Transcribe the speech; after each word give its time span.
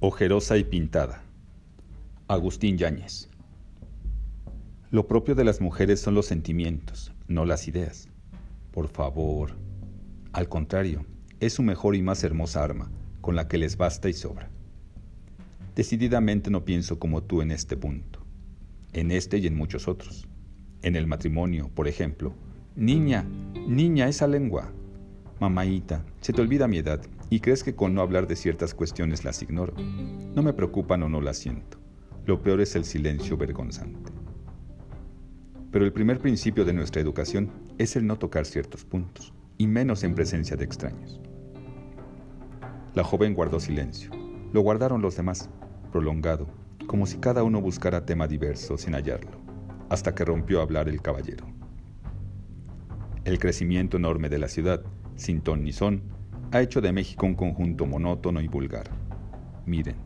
Ojerosa 0.00 0.56
y 0.56 0.62
pintada. 0.62 1.24
Agustín 2.28 2.78
Yáñez. 2.78 3.28
Lo 4.92 5.08
propio 5.08 5.34
de 5.34 5.42
las 5.42 5.60
mujeres 5.60 6.00
son 6.00 6.14
los 6.14 6.26
sentimientos, 6.26 7.12
no 7.26 7.44
las 7.44 7.66
ideas. 7.66 8.08
Por 8.70 8.86
favor. 8.86 9.56
Al 10.32 10.48
contrario, 10.48 11.04
es 11.40 11.54
su 11.54 11.64
mejor 11.64 11.96
y 11.96 12.02
más 12.02 12.22
hermosa 12.22 12.62
arma, 12.62 12.92
con 13.20 13.34
la 13.34 13.48
que 13.48 13.58
les 13.58 13.76
basta 13.76 14.08
y 14.08 14.12
sobra. 14.12 14.48
Decididamente 15.74 16.48
no 16.48 16.64
pienso 16.64 17.00
como 17.00 17.24
tú 17.24 17.42
en 17.42 17.50
este 17.50 17.76
punto, 17.76 18.24
en 18.92 19.10
este 19.10 19.38
y 19.38 19.48
en 19.48 19.56
muchos 19.56 19.88
otros. 19.88 20.28
En 20.82 20.94
el 20.94 21.08
matrimonio, 21.08 21.72
por 21.74 21.88
ejemplo. 21.88 22.34
Niña, 22.76 23.24
niña, 23.66 24.06
esa 24.06 24.28
lengua. 24.28 24.70
Mamaíta, 25.40 26.04
se 26.20 26.32
te 26.32 26.40
olvida 26.40 26.68
mi 26.68 26.78
edad 26.78 27.00
y 27.30 27.40
crees 27.40 27.62
que 27.62 27.74
con 27.74 27.94
no 27.94 28.00
hablar 28.00 28.26
de 28.26 28.36
ciertas 28.36 28.74
cuestiones 28.74 29.24
las 29.24 29.42
ignoro. 29.42 29.74
No 30.34 30.42
me 30.42 30.52
preocupan 30.52 31.02
o 31.02 31.08
no 31.08 31.20
las 31.20 31.38
siento. 31.38 31.78
Lo 32.26 32.42
peor 32.42 32.60
es 32.60 32.74
el 32.76 32.84
silencio 32.84 33.36
vergonzante. 33.36 34.12
Pero 35.70 35.84
el 35.84 35.92
primer 35.92 36.18
principio 36.18 36.64
de 36.64 36.72
nuestra 36.72 37.02
educación 37.02 37.50
es 37.76 37.96
el 37.96 38.06
no 38.06 38.16
tocar 38.18 38.46
ciertos 38.46 38.84
puntos, 38.84 39.34
y 39.58 39.66
menos 39.66 40.02
en 40.02 40.14
presencia 40.14 40.56
de 40.56 40.64
extraños. 40.64 41.20
La 42.94 43.04
joven 43.04 43.34
guardó 43.34 43.60
silencio. 43.60 44.10
Lo 44.52 44.62
guardaron 44.62 45.02
los 45.02 45.16
demás, 45.16 45.50
prolongado, 45.92 46.48
como 46.86 47.06
si 47.06 47.18
cada 47.18 47.42
uno 47.42 47.60
buscara 47.60 48.06
tema 48.06 48.26
diverso 48.26 48.78
sin 48.78 48.94
hallarlo, 48.94 49.38
hasta 49.90 50.14
que 50.14 50.24
rompió 50.24 50.60
a 50.60 50.62
hablar 50.62 50.88
el 50.88 51.02
caballero. 51.02 51.46
El 53.24 53.38
crecimiento 53.38 53.98
enorme 53.98 54.30
de 54.30 54.38
la 54.38 54.48
ciudad, 54.48 54.82
sin 55.16 55.42
ton 55.42 55.62
ni 55.64 55.72
son, 55.72 56.02
ha 56.50 56.62
hecho 56.62 56.80
de 56.80 56.92
México 56.92 57.26
un 57.26 57.34
conjunto 57.34 57.86
monótono 57.86 58.40
y 58.40 58.48
vulgar. 58.48 58.88
Miren, 59.66 59.96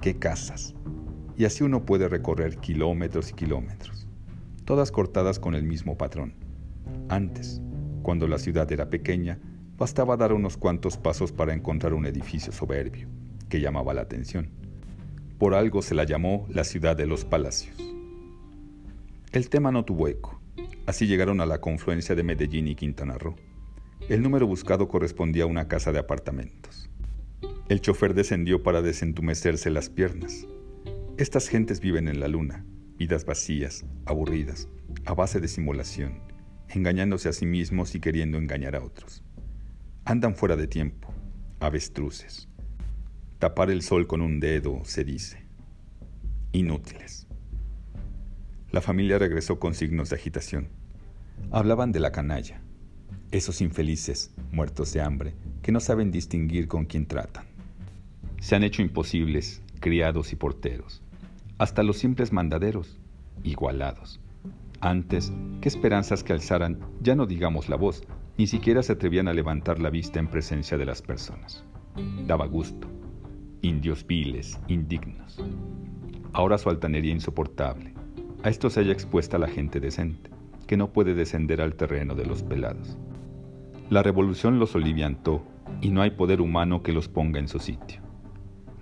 qué 0.00 0.18
casas. 0.18 0.74
Y 1.36 1.44
así 1.44 1.62
uno 1.62 1.84
puede 1.84 2.08
recorrer 2.08 2.56
kilómetros 2.56 3.30
y 3.30 3.34
kilómetros, 3.34 4.08
todas 4.64 4.90
cortadas 4.90 5.38
con 5.38 5.54
el 5.54 5.64
mismo 5.64 5.96
patrón. 5.96 6.34
Antes, 7.08 7.60
cuando 8.02 8.26
la 8.26 8.38
ciudad 8.38 8.70
era 8.72 8.90
pequeña, 8.90 9.38
bastaba 9.76 10.16
dar 10.16 10.32
unos 10.32 10.56
cuantos 10.56 10.96
pasos 10.96 11.30
para 11.32 11.52
encontrar 11.52 11.92
un 11.94 12.06
edificio 12.06 12.52
soberbio, 12.52 13.08
que 13.48 13.60
llamaba 13.60 13.94
la 13.94 14.02
atención. 14.02 14.48
Por 15.38 15.54
algo 15.54 15.82
se 15.82 15.94
la 15.94 16.04
llamó 16.04 16.46
la 16.48 16.64
ciudad 16.64 16.96
de 16.96 17.06
los 17.06 17.24
palacios. 17.24 17.76
El 19.32 19.50
tema 19.50 19.70
no 19.70 19.84
tuvo 19.84 20.08
eco. 20.08 20.40
Así 20.86 21.06
llegaron 21.06 21.40
a 21.40 21.46
la 21.46 21.60
confluencia 21.60 22.14
de 22.14 22.22
Medellín 22.22 22.68
y 22.68 22.74
Quintana 22.74 23.18
Roo. 23.18 23.36
El 24.08 24.22
número 24.22 24.46
buscado 24.46 24.86
correspondía 24.86 25.44
a 25.44 25.46
una 25.46 25.66
casa 25.66 25.90
de 25.90 25.98
apartamentos. 25.98 26.88
El 27.68 27.80
chofer 27.80 28.14
descendió 28.14 28.62
para 28.62 28.80
desentumecerse 28.80 29.70
las 29.70 29.90
piernas. 29.90 30.46
Estas 31.18 31.48
gentes 31.48 31.80
viven 31.80 32.06
en 32.06 32.20
la 32.20 32.28
luna, 32.28 32.64
vidas 32.96 33.24
vacías, 33.24 33.84
aburridas, 34.04 34.68
a 35.04 35.14
base 35.14 35.40
de 35.40 35.48
simulación, 35.48 36.20
engañándose 36.68 37.28
a 37.28 37.32
sí 37.32 37.46
mismos 37.46 37.96
y 37.96 38.00
queriendo 38.00 38.38
engañar 38.38 38.76
a 38.76 38.82
otros. 38.84 39.24
Andan 40.04 40.36
fuera 40.36 40.54
de 40.54 40.68
tiempo, 40.68 41.12
avestruces. 41.58 42.48
Tapar 43.40 43.70
el 43.70 43.82
sol 43.82 44.06
con 44.06 44.20
un 44.20 44.38
dedo, 44.38 44.84
se 44.84 45.02
dice. 45.02 45.44
Inútiles. 46.52 47.26
La 48.70 48.80
familia 48.80 49.18
regresó 49.18 49.58
con 49.58 49.74
signos 49.74 50.10
de 50.10 50.16
agitación. 50.16 50.68
Hablaban 51.50 51.90
de 51.90 52.00
la 52.00 52.12
canalla, 52.12 52.62
esos 53.30 53.60
infelices, 53.60 54.34
muertos 54.52 54.92
de 54.92 55.00
hambre, 55.00 55.34
que 55.62 55.72
no 55.72 55.80
saben 55.80 56.10
distinguir 56.10 56.68
con 56.68 56.84
quién 56.84 57.06
tratan. 57.06 57.46
Se 58.40 58.54
han 58.54 58.64
hecho 58.64 58.82
imposibles, 58.82 59.62
criados 59.80 60.32
y 60.32 60.36
porteros, 60.36 61.02
hasta 61.58 61.82
los 61.82 61.98
simples 61.98 62.32
mandaderos, 62.32 62.98
igualados. 63.42 64.20
Antes, 64.80 65.32
qué 65.60 65.68
esperanzas 65.68 66.22
que 66.22 66.32
alzaran, 66.32 66.78
ya 67.00 67.14
no 67.14 67.26
digamos 67.26 67.68
la 67.68 67.76
voz, 67.76 68.04
ni 68.38 68.46
siquiera 68.46 68.82
se 68.82 68.92
atrevían 68.92 69.28
a 69.28 69.32
levantar 69.32 69.80
la 69.80 69.90
vista 69.90 70.18
en 70.18 70.28
presencia 70.28 70.76
de 70.76 70.84
las 70.84 71.00
personas. 71.00 71.64
Daba 72.26 72.46
gusto. 72.46 72.88
Indios 73.62 74.06
viles, 74.06 74.60
indignos. 74.68 75.38
Ahora 76.32 76.58
su 76.58 76.68
altanería 76.68 77.12
insoportable. 77.12 77.94
A 78.42 78.50
esto 78.50 78.68
se 78.68 78.80
haya 78.80 78.92
expuesta 78.92 79.38
la 79.38 79.48
gente 79.48 79.80
decente, 79.80 80.30
que 80.66 80.76
no 80.76 80.92
puede 80.92 81.14
descender 81.14 81.62
al 81.62 81.74
terreno 81.74 82.14
de 82.14 82.26
los 82.26 82.42
pelados. 82.42 82.98
La 83.88 84.02
revolución 84.02 84.58
los 84.58 84.74
oliviantó 84.74 85.44
y 85.80 85.90
no 85.90 86.02
hay 86.02 86.10
poder 86.10 86.40
humano 86.40 86.82
que 86.82 86.92
los 86.92 87.08
ponga 87.08 87.38
en 87.38 87.46
su 87.46 87.60
sitio. 87.60 88.00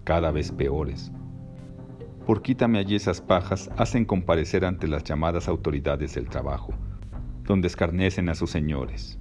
Cada 0.03 0.31
vez 0.31 0.51
peores. 0.51 1.13
Por 2.27 2.41
quítame 2.41 2.79
allí 2.79 2.95
esas 2.95 3.21
pajas 3.21 3.71
hacen 3.77 4.07
comparecer 4.07 4.65
ante 4.65 4.89
las 4.89 5.05
llamadas 5.05 5.47
autoridades 5.47 6.15
del 6.15 6.31
trabajo, 6.31 6.73
donde 7.43 7.69
escarnecen 7.69 8.31
a 8.31 8.35
sus 8.35 8.49
señores. 8.49 9.19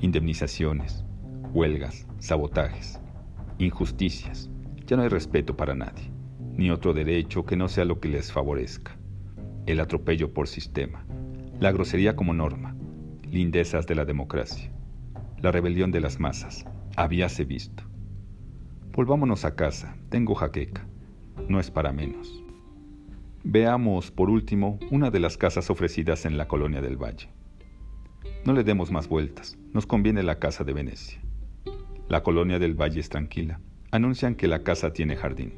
Indemnizaciones, 0.00 1.04
huelgas, 1.52 2.06
sabotajes, 2.20 2.98
injusticias. 3.58 4.48
Ya 4.86 4.96
no 4.96 5.02
hay 5.02 5.10
respeto 5.10 5.54
para 5.58 5.74
nadie, 5.74 6.10
ni 6.56 6.70
otro 6.70 6.94
derecho 6.94 7.44
que 7.44 7.56
no 7.56 7.68
sea 7.68 7.84
lo 7.84 8.00
que 8.00 8.08
les 8.08 8.32
favorezca. 8.32 8.96
El 9.66 9.80
atropello 9.80 10.32
por 10.32 10.48
sistema, 10.48 11.04
la 11.60 11.70
grosería 11.70 12.16
como 12.16 12.32
norma, 12.32 12.74
lindezas 13.30 13.86
de 13.86 13.94
la 13.94 14.06
democracia 14.06 14.72
la 15.40 15.52
rebelión 15.52 15.92
de 15.92 16.00
las 16.00 16.18
masas. 16.18 16.64
Habíase 16.96 17.44
visto. 17.44 17.84
Volvámonos 18.92 19.44
a 19.44 19.54
casa, 19.54 19.96
tengo 20.08 20.34
jaqueca. 20.34 20.86
No 21.48 21.60
es 21.60 21.70
para 21.70 21.92
menos. 21.92 22.42
Veamos, 23.44 24.10
por 24.10 24.30
último, 24.30 24.78
una 24.90 25.10
de 25.10 25.20
las 25.20 25.38
casas 25.38 25.70
ofrecidas 25.70 26.26
en 26.26 26.36
la 26.36 26.48
colonia 26.48 26.80
del 26.80 26.96
Valle. 26.96 27.28
No 28.44 28.52
le 28.52 28.64
demos 28.64 28.90
más 28.90 29.08
vueltas, 29.08 29.56
nos 29.72 29.86
conviene 29.86 30.22
la 30.22 30.38
casa 30.40 30.64
de 30.64 30.72
Venecia. 30.72 31.20
La 32.08 32.22
colonia 32.22 32.58
del 32.58 32.74
Valle 32.74 33.00
es 33.00 33.08
tranquila. 33.08 33.60
Anuncian 33.92 34.34
que 34.34 34.48
la 34.48 34.64
casa 34.64 34.92
tiene 34.92 35.16
jardín. 35.16 35.54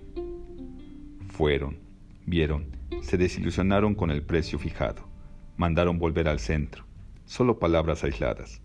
Fueron, 1.29 1.79
vieron, 2.27 2.67
se 3.01 3.17
desilusionaron 3.17 3.95
con 3.95 4.11
el 4.11 4.23
precio 4.23 4.59
fijado. 4.59 5.09
Mandaron 5.57 5.99
volver 5.99 6.29
al 6.29 6.39
centro. 6.39 6.85
Solo 7.25 7.59
palabras 7.59 8.05
aisladas 8.05 8.61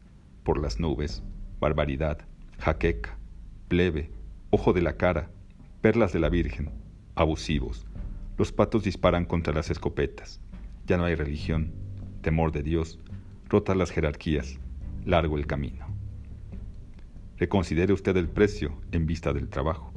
por 0.45 0.61
las 0.61 0.79
nubes, 0.79 1.23
barbaridad, 1.59 2.19
jaqueca, 2.59 3.17
plebe, 3.67 4.11
ojo 4.51 4.73
de 4.73 4.83
la 4.83 4.95
cara, 4.95 5.31
perlas 5.81 6.13
de 6.13 6.19
la 6.19 6.29
Virgen, 6.29 6.69
abusivos. 7.15 7.87
Los 8.37 8.51
patos 8.51 8.83
disparan 8.83 9.25
contra 9.25 9.53
las 9.53 9.71
escopetas. 9.71 10.39
Ya 10.85 10.97
no 10.97 11.05
hay 11.05 11.15
religión, 11.15 11.73
temor 12.21 12.51
de 12.51 12.61
Dios, 12.61 12.99
rotas 13.49 13.75
las 13.75 13.89
jerarquías, 13.89 14.59
largo 15.03 15.37
el 15.37 15.47
camino. 15.47 15.87
Reconsidere 17.37 17.91
usted 17.91 18.15
el 18.15 18.29
precio 18.29 18.77
en 18.91 19.07
vista 19.07 19.33
del 19.33 19.49
trabajo. 19.49 19.91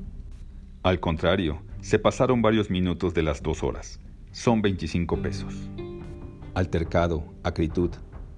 Al 0.82 0.98
contrario, 0.98 1.60
se 1.82 1.98
pasaron 1.98 2.40
varios 2.40 2.70
minutos 2.70 3.12
de 3.12 3.22
las 3.22 3.42
dos 3.42 3.62
horas. 3.62 4.00
Son 4.32 4.62
25 4.62 5.20
pesos. 5.20 5.68
Altercado, 6.54 7.22
acritud, 7.42 7.90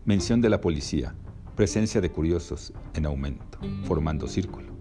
mención 0.04 0.40
de 0.40 0.50
la 0.50 0.60
policía, 0.60 1.14
Presencia 1.60 2.00
de 2.00 2.10
curiosos 2.10 2.72
en 2.94 3.04
aumento, 3.04 3.58
formando 3.84 4.26
círculo, 4.26 4.72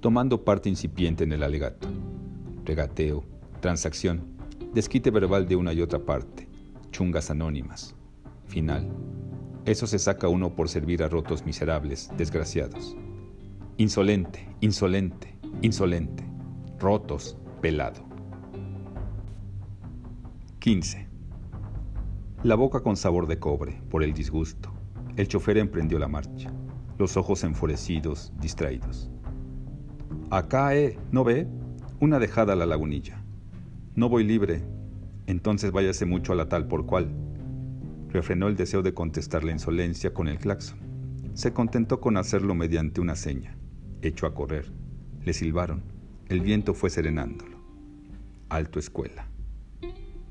tomando 0.00 0.44
parte 0.44 0.68
incipiente 0.68 1.24
en 1.24 1.32
el 1.32 1.42
alegato. 1.42 1.88
Regateo, 2.64 3.24
transacción, 3.58 4.22
desquite 4.72 5.10
verbal 5.10 5.48
de 5.48 5.56
una 5.56 5.72
y 5.72 5.80
otra 5.80 5.98
parte, 5.98 6.48
chungas 6.92 7.32
anónimas. 7.32 7.96
Final. 8.46 8.88
Eso 9.64 9.88
se 9.88 9.98
saca 9.98 10.28
uno 10.28 10.54
por 10.54 10.68
servir 10.68 11.02
a 11.02 11.08
rotos 11.08 11.44
miserables, 11.44 12.08
desgraciados. 12.16 12.96
Insolente, 13.76 14.48
insolente, 14.60 15.36
insolente. 15.60 16.24
Rotos, 16.78 17.36
pelado. 17.60 18.06
15. 20.60 21.08
La 22.44 22.54
boca 22.54 22.80
con 22.80 22.96
sabor 22.96 23.26
de 23.26 23.40
cobre, 23.40 23.82
por 23.90 24.04
el 24.04 24.14
disgusto 24.14 24.77
el 25.18 25.26
chofer 25.26 25.58
emprendió 25.58 25.98
la 25.98 26.06
marcha, 26.06 26.52
los 26.96 27.16
ojos 27.16 27.42
enfurecidos, 27.42 28.32
distraídos. 28.40 29.10
Acá, 30.30 30.76
eh, 30.76 30.96
¿no 31.10 31.24
ve? 31.24 31.48
Una 31.98 32.20
dejada 32.20 32.52
a 32.52 32.56
la 32.56 32.66
lagunilla. 32.66 33.20
No 33.96 34.08
voy 34.08 34.22
libre. 34.22 34.62
Entonces 35.26 35.72
váyase 35.72 36.06
mucho 36.06 36.32
a 36.32 36.36
la 36.36 36.48
tal 36.48 36.68
por 36.68 36.86
cual. 36.86 37.10
Refrenó 38.10 38.46
el 38.46 38.54
deseo 38.54 38.82
de 38.82 38.94
contestar 38.94 39.42
la 39.42 39.50
insolencia 39.50 40.14
con 40.14 40.28
el 40.28 40.38
claxon. 40.38 40.78
Se 41.34 41.52
contentó 41.52 42.00
con 42.00 42.16
hacerlo 42.16 42.54
mediante 42.54 43.00
una 43.00 43.16
seña. 43.16 43.58
Echó 44.02 44.24
a 44.28 44.34
correr. 44.34 44.70
Le 45.24 45.32
silbaron. 45.32 45.82
El 46.28 46.42
viento 46.42 46.74
fue 46.74 46.90
serenándolo. 46.90 47.58
Alto 48.50 48.78
escuela. 48.78 49.26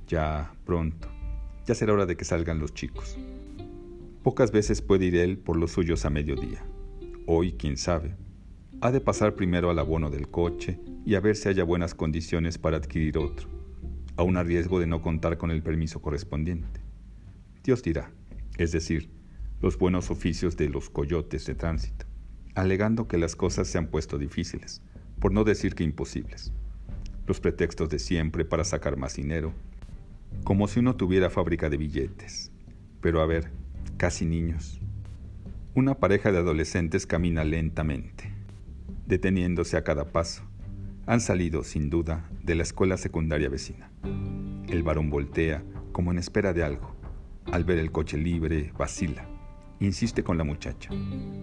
Ya, 0.07 0.53
pronto. 0.63 1.09
Ya 1.65 1.75
será 1.75 1.91
hora 1.91 2.05
de 2.05 2.15
que 2.15 2.23
salgan 2.23 2.59
los 2.59 2.73
chicos. 2.73 3.17
Pocas 4.27 4.51
veces 4.51 4.81
puede 4.81 5.05
ir 5.05 5.15
él 5.15 5.37
por 5.37 5.55
los 5.55 5.71
suyos 5.71 6.03
a 6.03 6.09
mediodía. 6.09 6.61
Hoy, 7.27 7.53
quién 7.53 7.77
sabe. 7.77 8.17
ha 8.81 8.91
de 8.91 8.99
pasar 8.99 9.35
primero 9.35 9.69
al 9.69 9.79
abono 9.79 10.09
del 10.09 10.27
coche 10.27 10.81
y 11.05 11.15
a 11.15 11.21
ver 11.21 11.37
si 11.37 11.47
haya 11.47 11.63
buenas 11.63 11.95
condiciones 11.95 12.57
para 12.57 12.75
adquirir 12.75 13.17
otro, 13.19 13.47
aun 14.17 14.35
a 14.35 14.43
riesgo 14.43 14.81
de 14.81 14.85
no 14.85 15.01
contar 15.01 15.37
con 15.37 15.49
el 15.49 15.63
permiso 15.63 16.01
correspondiente. 16.01 16.81
Dios 17.63 17.81
dirá, 17.81 18.11
es 18.57 18.73
decir, 18.73 19.09
los 19.61 19.77
buenos 19.77 20.11
oficios 20.11 20.57
de 20.57 20.67
los 20.67 20.89
coyotes 20.89 21.45
de 21.45 21.55
tránsito, 21.55 22.05
alegando 22.53 23.07
que 23.07 23.17
las 23.17 23.33
cosas 23.37 23.69
se 23.69 23.77
han 23.77 23.87
puesto 23.87 24.17
difíciles, 24.17 24.81
por 25.21 25.31
no 25.31 25.45
decir 25.45 25.73
que 25.73 25.85
imposibles. 25.85 26.51
Los 27.27 27.39
pretextos 27.39 27.87
de 27.87 27.99
siempre 27.99 28.43
para 28.43 28.65
sacar 28.65 28.97
más 28.97 29.15
dinero, 29.15 29.53
como 30.43 30.67
si 30.67 30.81
uno 30.81 30.97
tuviera 30.97 31.29
fábrica 31.29 31.69
de 31.69 31.77
billetes. 31.77 32.51
Pero 32.99 33.21
a 33.21 33.25
ver, 33.25 33.51
casi 33.97 34.25
niños. 34.25 34.81
Una 35.75 35.95
pareja 35.95 36.31
de 36.31 36.39
adolescentes 36.39 37.05
camina 37.05 37.43
lentamente, 37.43 38.33
deteniéndose 39.05 39.77
a 39.77 39.83
cada 39.83 40.11
paso. 40.11 40.43
Han 41.05 41.21
salido, 41.21 41.63
sin 41.63 41.89
duda, 41.89 42.29
de 42.43 42.55
la 42.55 42.63
escuela 42.63 42.97
secundaria 42.97 43.47
vecina. 43.47 43.89
El 44.67 44.83
varón 44.83 45.09
voltea, 45.09 45.63
como 45.91 46.11
en 46.11 46.17
espera 46.17 46.53
de 46.53 46.63
algo. 46.63 46.95
Al 47.51 47.63
ver 47.63 47.77
el 47.77 47.91
coche 47.91 48.17
libre, 48.17 48.73
vacila. 48.77 49.25
Insiste 49.79 50.23
con 50.23 50.37
la 50.37 50.43
muchacha. 50.43 50.89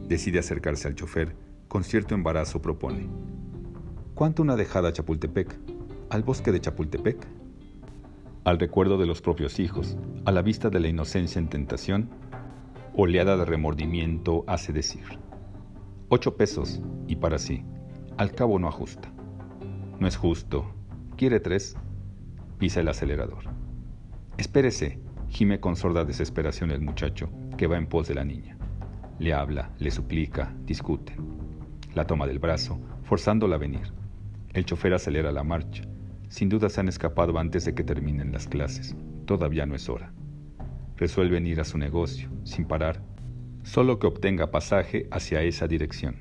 Decide 0.08 0.40
acercarse 0.40 0.88
al 0.88 0.94
chofer. 0.94 1.34
Con 1.68 1.82
cierto 1.82 2.14
embarazo 2.14 2.60
propone. 2.60 3.08
¿Cuánto 4.14 4.42
una 4.42 4.56
dejada 4.56 4.90
a 4.90 4.92
Chapultepec? 4.92 5.56
¿Al 6.10 6.22
bosque 6.22 6.52
de 6.52 6.60
Chapultepec? 6.60 7.26
Al 8.44 8.58
recuerdo 8.58 8.98
de 8.98 9.06
los 9.06 9.22
propios 9.22 9.58
hijos, 9.58 9.96
a 10.26 10.30
la 10.30 10.42
vista 10.42 10.68
de 10.68 10.78
la 10.78 10.88
inocencia 10.88 11.38
en 11.38 11.48
tentación, 11.48 12.10
oleada 12.96 13.36
de 13.36 13.44
remordimiento 13.44 14.44
hace 14.46 14.72
decir. 14.72 15.04
Ocho 16.08 16.36
pesos, 16.36 16.80
y 17.06 17.16
para 17.16 17.38
sí, 17.38 17.64
al 18.16 18.32
cabo 18.32 18.58
no 18.58 18.68
ajusta. 18.68 19.12
No 19.98 20.06
es 20.06 20.16
justo. 20.16 20.72
¿Quiere 21.16 21.40
tres? 21.40 21.76
Pisa 22.58 22.80
el 22.80 22.88
acelerador. 22.88 23.44
Espérese, 24.36 25.00
Gime 25.28 25.58
con 25.58 25.74
sorda 25.74 26.04
desesperación 26.04 26.70
el 26.70 26.80
muchacho, 26.80 27.28
que 27.56 27.66
va 27.66 27.76
en 27.76 27.88
pos 27.88 28.06
de 28.06 28.14
la 28.14 28.24
niña. 28.24 28.56
Le 29.18 29.34
habla, 29.34 29.72
le 29.80 29.90
suplica, 29.90 30.54
discuten. 30.64 31.16
La 31.92 32.06
toma 32.06 32.28
del 32.28 32.38
brazo, 32.38 32.78
forzándola 33.02 33.56
a 33.56 33.58
venir. 33.58 33.92
El 34.52 34.64
chofer 34.64 34.94
acelera 34.94 35.32
la 35.32 35.42
marcha. 35.42 35.82
Sin 36.28 36.48
duda 36.48 36.68
se 36.68 36.80
han 36.80 36.88
escapado 36.88 37.36
antes 37.36 37.64
de 37.64 37.74
que 37.74 37.82
terminen 37.82 38.30
las 38.30 38.46
clases. 38.46 38.94
Todavía 39.24 39.66
no 39.66 39.74
es 39.74 39.88
hora. 39.88 40.12
Resuelven 40.96 41.46
ir 41.46 41.60
a 41.60 41.64
su 41.64 41.78
negocio, 41.78 42.28
sin 42.44 42.66
parar, 42.66 43.02
solo 43.62 43.98
que 43.98 44.06
obtenga 44.06 44.50
pasaje 44.50 45.08
hacia 45.10 45.42
esa 45.42 45.66
dirección. 45.66 46.16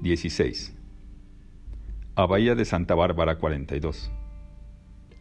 16. 0.00 0.76
A 2.14 2.26
Bahía 2.26 2.54
de 2.54 2.64
Santa 2.64 2.94
Bárbara 2.94 3.38
42. 3.38 4.10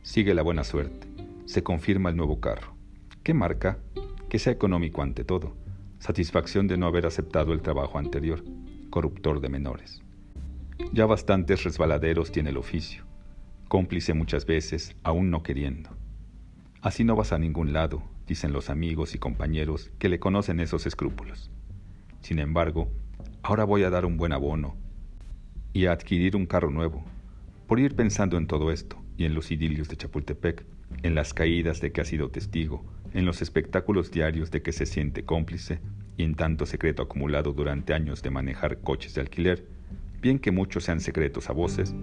Sigue 0.04 0.34
la 0.34 0.44
buena 0.44 0.64
suerte 0.64 1.16
se 1.46 1.64
confirma 1.64 2.10
el 2.10 2.18
nuevo 2.18 2.40
carro. 2.40 2.76
¿Qué 3.24 3.34
marca? 3.34 3.78
Que 4.30 4.40
sea 4.40 4.54
económico 4.54 5.02
ante 5.02 5.24
todo. 5.24 5.56
Satisfacción 6.00 6.68
de 6.68 6.78
no 6.78 6.88
haber 6.88 7.06
aceptado 7.06 7.54
el 7.54 7.62
trabajo 7.62 7.98
anterior. 7.98 8.44
Corruptor 8.90 9.40
de 9.40 9.50
menores. 9.50 10.02
Ya 10.92 11.06
bastantes 11.06 11.64
resbaladeros 11.64 12.32
tiene 12.32 12.50
el 12.50 12.58
oficio. 12.58 13.06
Cómplice 13.68 14.14
muchas 14.14 14.46
veces, 14.46 14.96
aún 15.04 15.30
no 15.30 15.44
queriendo. 15.44 15.92
Así 16.86 17.04
no 17.04 17.16
vas 17.16 17.32
a 17.32 17.40
ningún 17.40 17.74
lado, 17.74 18.04
dicen 18.28 18.54
los 18.54 18.70
amigos 18.70 19.16
y 19.16 19.18
compañeros 19.18 19.90
que 19.98 20.08
le 20.08 20.20
conocen 20.20 20.60
esos 20.60 20.86
escrúpulos. 20.86 21.50
Sin 22.22 22.38
embargo, 22.38 22.92
ahora 23.42 23.64
voy 23.64 23.82
a 23.82 23.90
dar 23.90 24.06
un 24.06 24.18
buen 24.18 24.32
abono 24.32 24.76
y 25.74 25.88
a 25.88 25.94
adquirir 25.94 26.36
un 26.36 26.46
carro 26.46 26.70
nuevo, 26.70 27.04
por 27.66 27.80
ir 27.80 27.96
pensando 27.96 28.38
en 28.38 28.46
todo 28.46 28.72
esto 28.72 29.02
y 29.18 29.26
en 29.26 29.34
los 29.34 29.50
idilios 29.50 29.90
de 29.90 29.98
Chapultepec, 29.98 30.64
en 31.02 31.16
las 31.16 31.34
caídas 31.34 31.82
de 31.82 31.92
que 31.92 32.02
ha 32.02 32.06
sido 32.06 32.30
testigo, 32.30 32.86
en 33.16 33.26
los 33.26 33.42
espectáculos 33.42 34.12
diarios 34.12 34.52
de 34.52 34.62
que 34.62 34.72
se 34.72 34.86
siente 34.86 35.26
cómplice 35.26 35.80
y 36.18 36.24
en 36.24 36.36
tanto 36.36 36.68
secreto 36.68 37.02
acumulado 37.02 37.54
durante 37.54 37.96
años 37.96 38.22
de 38.22 38.30
manejar 38.30 38.82
coches 38.82 39.16
de 39.16 39.22
alquiler, 39.22 39.66
bien 40.22 40.38
que 40.38 40.52
muchos 40.52 40.84
sean 40.84 41.00
secretos 41.00 41.50
a 41.50 41.54
voces, 41.54 41.96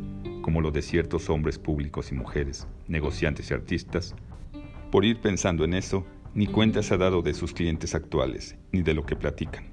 como 0.43 0.61
lo 0.61 0.73
de 0.73 0.83
ciertos 0.83 1.31
hombres 1.31 1.57
públicos 1.61 2.11
y 2.11 2.17
mujeres, 2.17 2.67
negociantes 2.89 3.49
y 3.49 3.55
artistas, 3.55 4.17
por 4.93 5.05
ir 5.05 5.21
pensando 5.21 5.65
en 5.65 5.75
eso, 5.75 6.05
ni 6.33 6.47
cuenta 6.47 6.85
se 6.85 6.95
ha 6.95 6.99
dado 6.99 7.23
de 7.23 7.35
sus 7.35 7.53
clientes 7.53 7.97
actuales, 7.97 8.55
ni 8.71 8.83
de 8.83 8.95
lo 8.95 9.05
que 9.05 9.17
platican. 9.17 9.65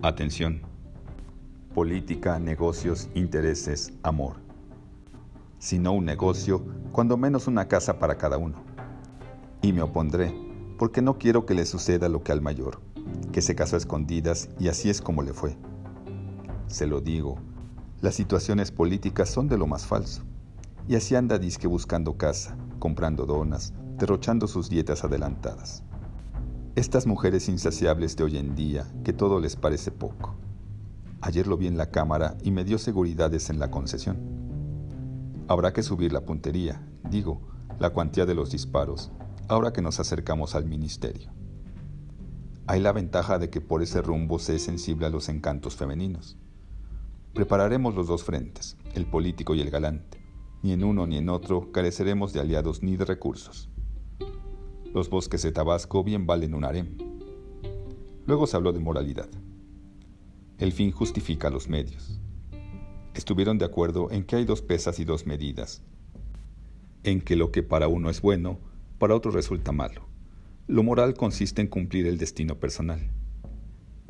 Atención. 0.00 0.62
Política, 1.74 2.38
negocios, 2.38 3.10
intereses, 3.14 3.92
amor 4.02 4.48
sino 5.58 5.92
un 5.92 6.04
negocio, 6.04 6.64
cuando 6.92 7.16
menos 7.16 7.46
una 7.46 7.66
casa 7.66 7.98
para 7.98 8.16
cada 8.16 8.38
uno. 8.38 8.62
Y 9.60 9.72
me 9.72 9.82
opondré, 9.82 10.32
porque 10.78 11.02
no 11.02 11.18
quiero 11.18 11.46
que 11.46 11.54
le 11.54 11.66
suceda 11.66 12.08
lo 12.08 12.22
que 12.22 12.32
al 12.32 12.40
mayor, 12.40 12.80
que 13.32 13.42
se 13.42 13.54
casó 13.54 13.76
a 13.76 13.78
escondidas 13.78 14.48
y 14.58 14.68
así 14.68 14.88
es 14.88 15.00
como 15.00 15.22
le 15.22 15.32
fue. 15.32 15.56
Se 16.68 16.86
lo 16.86 17.00
digo, 17.00 17.38
las 18.00 18.14
situaciones 18.14 18.70
políticas 18.70 19.28
son 19.28 19.48
de 19.48 19.58
lo 19.58 19.66
más 19.66 19.86
falso. 19.86 20.22
Y 20.86 20.94
así 20.94 21.16
anda 21.16 21.38
disque 21.38 21.66
buscando 21.66 22.16
casa, 22.16 22.56
comprando 22.78 23.26
donas, 23.26 23.74
derrochando 23.98 24.46
sus 24.46 24.70
dietas 24.70 25.04
adelantadas. 25.04 25.82
Estas 26.76 27.06
mujeres 27.06 27.48
insaciables 27.48 28.16
de 28.16 28.24
hoy 28.24 28.38
en 28.38 28.54
día, 28.54 28.86
que 29.02 29.12
todo 29.12 29.40
les 29.40 29.56
parece 29.56 29.90
poco. 29.90 30.36
Ayer 31.20 31.48
lo 31.48 31.56
vi 31.56 31.66
en 31.66 31.76
la 31.76 31.90
cámara 31.90 32.36
y 32.44 32.52
me 32.52 32.64
dio 32.64 32.78
seguridades 32.78 33.50
en 33.50 33.58
la 33.58 33.72
concesión. 33.72 34.16
Habrá 35.48 35.72
que 35.72 35.82
subir 35.82 36.12
la 36.12 36.24
puntería, 36.24 36.80
digo, 37.10 37.40
la 37.80 37.90
cuantía 37.90 38.24
de 38.24 38.36
los 38.36 38.52
disparos, 38.52 39.10
ahora 39.48 39.72
que 39.72 39.82
nos 39.82 39.98
acercamos 39.98 40.54
al 40.54 40.66
ministerio. 40.66 41.32
Hay 42.68 42.80
la 42.80 42.92
ventaja 42.92 43.38
de 43.38 43.50
que 43.50 43.60
por 43.60 43.82
ese 43.82 44.00
rumbo 44.00 44.38
se 44.38 44.54
es 44.54 44.62
sensible 44.62 45.06
a 45.06 45.10
los 45.10 45.28
encantos 45.28 45.74
femeninos. 45.74 46.36
Prepararemos 47.34 47.94
los 47.94 48.06
dos 48.06 48.22
frentes, 48.22 48.76
el 48.94 49.06
político 49.06 49.54
y 49.56 49.60
el 49.60 49.70
galante. 49.70 50.22
Ni 50.62 50.72
en 50.72 50.84
uno 50.84 51.06
ni 51.06 51.16
en 51.16 51.28
otro 51.30 51.72
careceremos 51.72 52.32
de 52.32 52.40
aliados 52.40 52.82
ni 52.82 52.96
de 52.96 53.04
recursos. 53.04 53.70
Los 54.94 55.10
bosques 55.10 55.42
de 55.42 55.52
Tabasco 55.52 56.04
bien 56.04 56.26
valen 56.26 56.54
un 56.54 56.64
harem. 56.64 56.96
Luego 58.26 58.46
se 58.46 58.56
habló 58.56 58.72
de 58.72 58.80
moralidad. 58.80 59.28
El 60.58 60.72
fin 60.72 60.90
justifica 60.90 61.50
los 61.50 61.68
medios 61.68 62.20
estuvieron 63.18 63.58
de 63.58 63.64
acuerdo 63.64 64.10
en 64.10 64.24
que 64.24 64.36
hay 64.36 64.44
dos 64.44 64.62
pesas 64.62 64.98
y 65.00 65.04
dos 65.04 65.26
medidas, 65.26 65.82
en 67.02 67.20
que 67.20 67.36
lo 67.36 67.50
que 67.50 67.62
para 67.62 67.88
uno 67.88 68.10
es 68.10 68.20
bueno, 68.20 68.60
para 68.98 69.14
otro 69.14 69.30
resulta 69.30 69.72
malo. 69.72 70.08
Lo 70.66 70.82
moral 70.82 71.14
consiste 71.14 71.60
en 71.60 71.68
cumplir 71.68 72.06
el 72.06 72.16
destino 72.16 72.58
personal. 72.60 73.10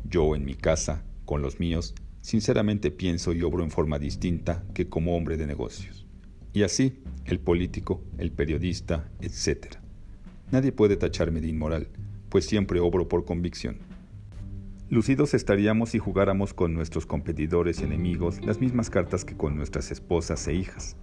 Yo 0.05 0.35
en 0.35 0.45
mi 0.45 0.55
casa, 0.55 1.05
con 1.25 1.43
los 1.43 1.59
míos, 1.59 1.95
sinceramente 2.21 2.91
pienso 2.91 3.33
y 3.33 3.43
obro 3.43 3.65
en 3.65 3.71
forma 3.71 3.99
distinta 3.99 4.65
que 4.75 4.89
como 4.89 5.17
hombre 5.17 5.37
de 5.37 5.47
negocios. 5.47 6.07
Y 6.53 6.63
así, 6.63 7.03
el 7.25 7.41
político, 7.41 8.03
el 8.19 8.33
periodista, 8.33 9.11
etc. 9.21 9.77
Nadie 10.51 10.73
puede 10.73 10.97
tacharme 10.97 11.43
de 11.43 11.49
inmoral, 11.49 11.89
pues 12.31 12.47
siempre 12.47 12.81
obro 12.81 13.07
por 13.07 13.27
convicción. 13.27 13.79
Lucidos 14.89 15.35
estaríamos 15.35 15.91
si 15.91 15.99
jugáramos 15.99 16.55
con 16.55 16.73
nuestros 16.73 17.05
competidores 17.05 17.81
y 17.81 17.85
enemigos 17.85 18.43
las 18.43 18.59
mismas 18.59 18.89
cartas 18.89 19.27
que 19.27 19.37
con 19.37 19.55
nuestras 19.57 19.91
esposas 19.91 20.49
e 20.49 20.55
hijas. 20.55 20.97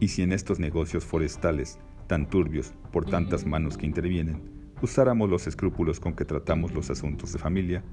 Y 0.00 0.08
si 0.08 0.22
en 0.22 0.32
estos 0.32 0.58
negocios 0.58 1.04
forestales, 1.04 1.78
tan 2.08 2.28
turbios 2.28 2.74
por 2.90 3.04
tantas 3.04 3.46
manos 3.46 3.78
que 3.78 3.86
intervienen, 3.86 4.42
usáramos 4.82 5.30
los 5.30 5.46
escrúpulos 5.46 6.00
con 6.00 6.14
que 6.14 6.24
tratamos 6.24 6.74
los 6.74 6.90
asuntos 6.90 7.32
de 7.32 7.38
familia, 7.38 7.84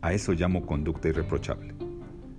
a 0.00 0.12
eso 0.12 0.32
llamo 0.32 0.64
conducta 0.64 1.08
irreprochable. 1.08 1.74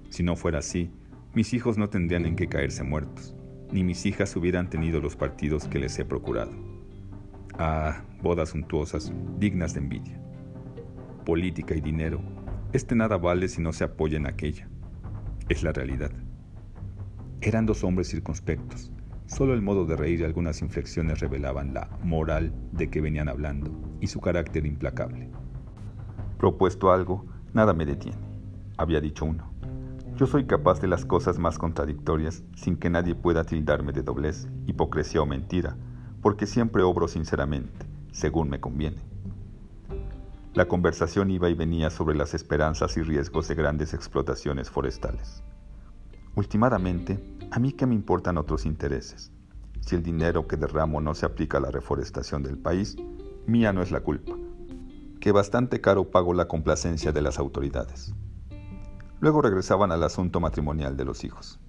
Si 0.09 0.23
no 0.23 0.37
fuera 0.37 0.59
así, 0.59 0.89
mis 1.33 1.53
hijos 1.53 1.77
no 1.77 1.89
tendrían 1.89 2.25
en 2.25 2.37
qué 2.37 2.47
caerse 2.47 2.83
muertos, 2.83 3.35
ni 3.73 3.83
mis 3.83 4.05
hijas 4.05 4.33
hubieran 4.37 4.69
tenido 4.69 5.01
los 5.01 5.17
partidos 5.17 5.67
que 5.67 5.79
les 5.79 5.99
he 5.99 6.05
procurado. 6.05 6.74
Ah, 7.57 8.01
bodas 8.21 8.49
suntuosas, 8.49 9.11
dignas 9.37 9.73
de 9.73 9.79
envidia 9.79 10.25
política 11.25 11.75
y 11.75 11.81
dinero, 11.81 12.21
este 12.71 12.95
nada 12.95 13.17
vale 13.17 13.49
si 13.49 13.61
no 13.61 13.73
se 13.73 13.83
apoya 13.83 14.17
en 14.17 14.27
aquella. 14.27 14.69
Es 15.49 15.63
la 15.63 15.73
realidad. 15.73 16.11
Eran 17.41 17.65
dos 17.65 17.83
hombres 17.83 18.09
circunspectos. 18.09 18.91
Solo 19.25 19.55
el 19.55 19.61
modo 19.61 19.85
de 19.85 19.97
reír 19.97 20.21
y 20.21 20.23
algunas 20.23 20.61
inflexiones 20.61 21.19
revelaban 21.19 21.73
la 21.73 21.89
moral 22.03 22.53
de 22.71 22.89
que 22.89 23.01
venían 23.01 23.27
hablando 23.27 23.71
y 23.99 24.07
su 24.07 24.21
carácter 24.21 24.65
implacable. 24.67 25.29
Propuesto 26.37 26.91
algo, 26.91 27.25
nada 27.53 27.73
me 27.73 27.85
detiene, 27.85 28.19
había 28.77 29.01
dicho 29.01 29.25
uno. 29.25 29.51
Yo 30.15 30.27
soy 30.27 30.45
capaz 30.45 30.79
de 30.79 30.87
las 30.87 31.05
cosas 31.05 31.39
más 31.39 31.57
contradictorias 31.57 32.43
sin 32.55 32.77
que 32.77 32.89
nadie 32.89 33.15
pueda 33.15 33.43
tildarme 33.43 33.93
de 33.93 34.03
doblez, 34.03 34.47
hipocresía 34.67 35.21
o 35.21 35.25
mentira, 35.25 35.75
porque 36.25 36.47
siempre 36.47 36.81
obro 36.81 37.07
sinceramente, 37.07 37.85
según 38.11 38.49
me 38.49 38.59
conviene. 38.59 38.97
La 40.55 40.67
conversación 40.67 41.29
iba 41.29 41.51
y 41.51 41.53
venía 41.53 41.91
sobre 41.91 42.17
las 42.17 42.33
esperanzas 42.33 42.97
y 42.97 43.03
riesgos 43.03 43.47
de 43.47 43.53
grandes 43.53 43.93
explotaciones 43.93 44.71
forestales. 44.71 45.43
Últimamente, 46.33 47.23
a 47.51 47.59
mí 47.59 47.73
qué 47.73 47.85
me 47.85 47.93
importan 47.93 48.39
otros 48.39 48.65
intereses. 48.65 49.31
Si 49.81 49.93
el 49.93 50.01
dinero 50.01 50.47
que 50.47 50.57
derramo 50.57 50.99
no 50.99 51.13
se 51.13 51.27
aplica 51.27 51.59
a 51.59 51.61
la 51.61 51.69
reforestación 51.69 52.41
del 52.41 52.57
país, 52.57 52.95
mía 53.45 53.71
no 53.71 53.83
es 53.83 53.91
la 53.91 53.99
culpa. 53.99 54.35
Que 55.19 55.31
bastante 55.31 55.79
caro 55.79 56.09
pago 56.09 56.33
la 56.33 56.47
complacencia 56.47 57.11
de 57.11 57.21
las 57.21 57.37
autoridades. 57.37 58.15
Luego 59.19 59.43
regresaban 59.43 59.91
al 59.91 60.01
asunto 60.01 60.39
matrimonial 60.39 60.97
de 60.97 61.05
los 61.05 61.23
hijos. 61.23 61.59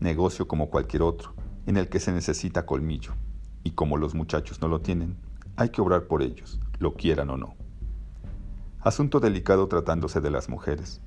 Negocio 0.00 0.48
como 0.48 0.68
cualquier 0.68 1.02
otro, 1.02 1.32
en 1.66 1.76
el 1.76 1.88
que 1.88 2.00
se 2.00 2.10
necesita 2.10 2.66
colmillo, 2.66 3.14
y 3.68 3.72
como 3.72 3.98
los 3.98 4.14
muchachos 4.14 4.62
no 4.62 4.68
lo 4.68 4.80
tienen, 4.80 5.14
hay 5.56 5.68
que 5.68 5.82
obrar 5.82 6.04
por 6.04 6.22
ellos, 6.22 6.58
lo 6.78 6.94
quieran 6.94 7.28
o 7.28 7.36
no. 7.36 7.54
Asunto 8.80 9.20
delicado 9.20 9.68
tratándose 9.68 10.22
de 10.22 10.30
las 10.30 10.48
mujeres. 10.48 11.02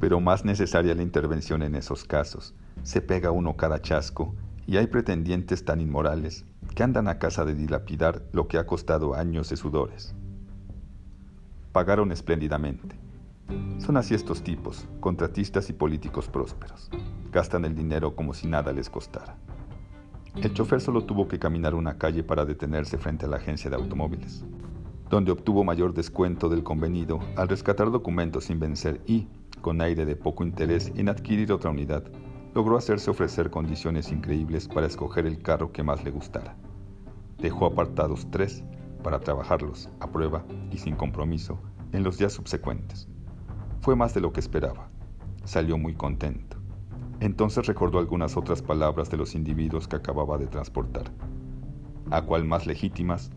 Pero 0.00 0.18
más 0.18 0.44
necesaria 0.44 0.96
la 0.96 1.04
intervención 1.04 1.62
en 1.62 1.76
esos 1.76 2.02
casos. 2.02 2.52
Se 2.82 3.00
pega 3.00 3.30
uno 3.30 3.56
cada 3.56 3.80
chasco 3.80 4.34
y 4.66 4.76
hay 4.76 4.88
pretendientes 4.88 5.64
tan 5.64 5.80
inmorales 5.80 6.44
que 6.74 6.82
andan 6.82 7.06
a 7.06 7.20
casa 7.20 7.44
de 7.44 7.54
dilapidar 7.54 8.24
lo 8.32 8.48
que 8.48 8.58
ha 8.58 8.66
costado 8.66 9.14
años 9.14 9.48
de 9.48 9.56
sudores. 9.56 10.16
Pagaron 11.70 12.10
espléndidamente. 12.10 12.96
Son 13.78 13.96
así 13.96 14.16
estos 14.16 14.42
tipos, 14.42 14.88
contratistas 14.98 15.70
y 15.70 15.74
políticos 15.74 16.26
prósperos. 16.26 16.90
Gastan 17.30 17.64
el 17.64 17.76
dinero 17.76 18.16
como 18.16 18.34
si 18.34 18.48
nada 18.48 18.72
les 18.72 18.90
costara. 18.90 19.36
El 20.42 20.54
chofer 20.54 20.80
solo 20.80 21.04
tuvo 21.04 21.26
que 21.28 21.38
caminar 21.38 21.74
una 21.74 21.98
calle 21.98 22.22
para 22.22 22.44
detenerse 22.44 22.98
frente 22.98 23.26
a 23.26 23.28
la 23.28 23.36
agencia 23.36 23.68
de 23.70 23.76
automóviles 23.76 24.44
donde 25.10 25.32
obtuvo 25.32 25.64
mayor 25.64 25.94
descuento 25.94 26.48
del 26.48 26.62
convenido 26.62 27.20
al 27.36 27.48
rescatar 27.48 27.90
documentos 27.90 28.44
sin 28.44 28.60
vencer 28.60 29.00
y, 29.06 29.26
con 29.60 29.80
aire 29.80 30.04
de 30.04 30.16
poco 30.16 30.44
interés 30.44 30.92
en 30.96 31.08
adquirir 31.08 31.52
otra 31.52 31.70
unidad, 31.70 32.04
logró 32.54 32.76
hacerse 32.76 33.10
ofrecer 33.10 33.50
condiciones 33.50 34.12
increíbles 34.12 34.68
para 34.68 34.86
escoger 34.86 35.26
el 35.26 35.42
carro 35.42 35.72
que 35.72 35.82
más 35.82 36.04
le 36.04 36.10
gustara. 36.10 36.56
Dejó 37.38 37.66
apartados 37.66 38.30
tres 38.30 38.64
para 39.02 39.20
trabajarlos 39.20 39.88
a 40.00 40.10
prueba 40.10 40.44
y 40.70 40.78
sin 40.78 40.96
compromiso 40.96 41.58
en 41.92 42.02
los 42.02 42.18
días 42.18 42.32
subsecuentes. 42.32 43.08
Fue 43.80 43.96
más 43.96 44.12
de 44.12 44.20
lo 44.20 44.32
que 44.32 44.40
esperaba. 44.40 44.90
Salió 45.44 45.78
muy 45.78 45.94
contento. 45.94 46.57
Entonces 47.20 47.66
recordó 47.66 47.98
algunas 47.98 48.36
otras 48.36 48.62
palabras 48.62 49.10
de 49.10 49.16
los 49.16 49.34
individuos 49.34 49.88
que 49.88 49.96
acababa 49.96 50.38
de 50.38 50.46
transportar, 50.46 51.12
a 52.10 52.22
cual 52.22 52.44
más 52.44 52.66
legítimas 52.66 53.30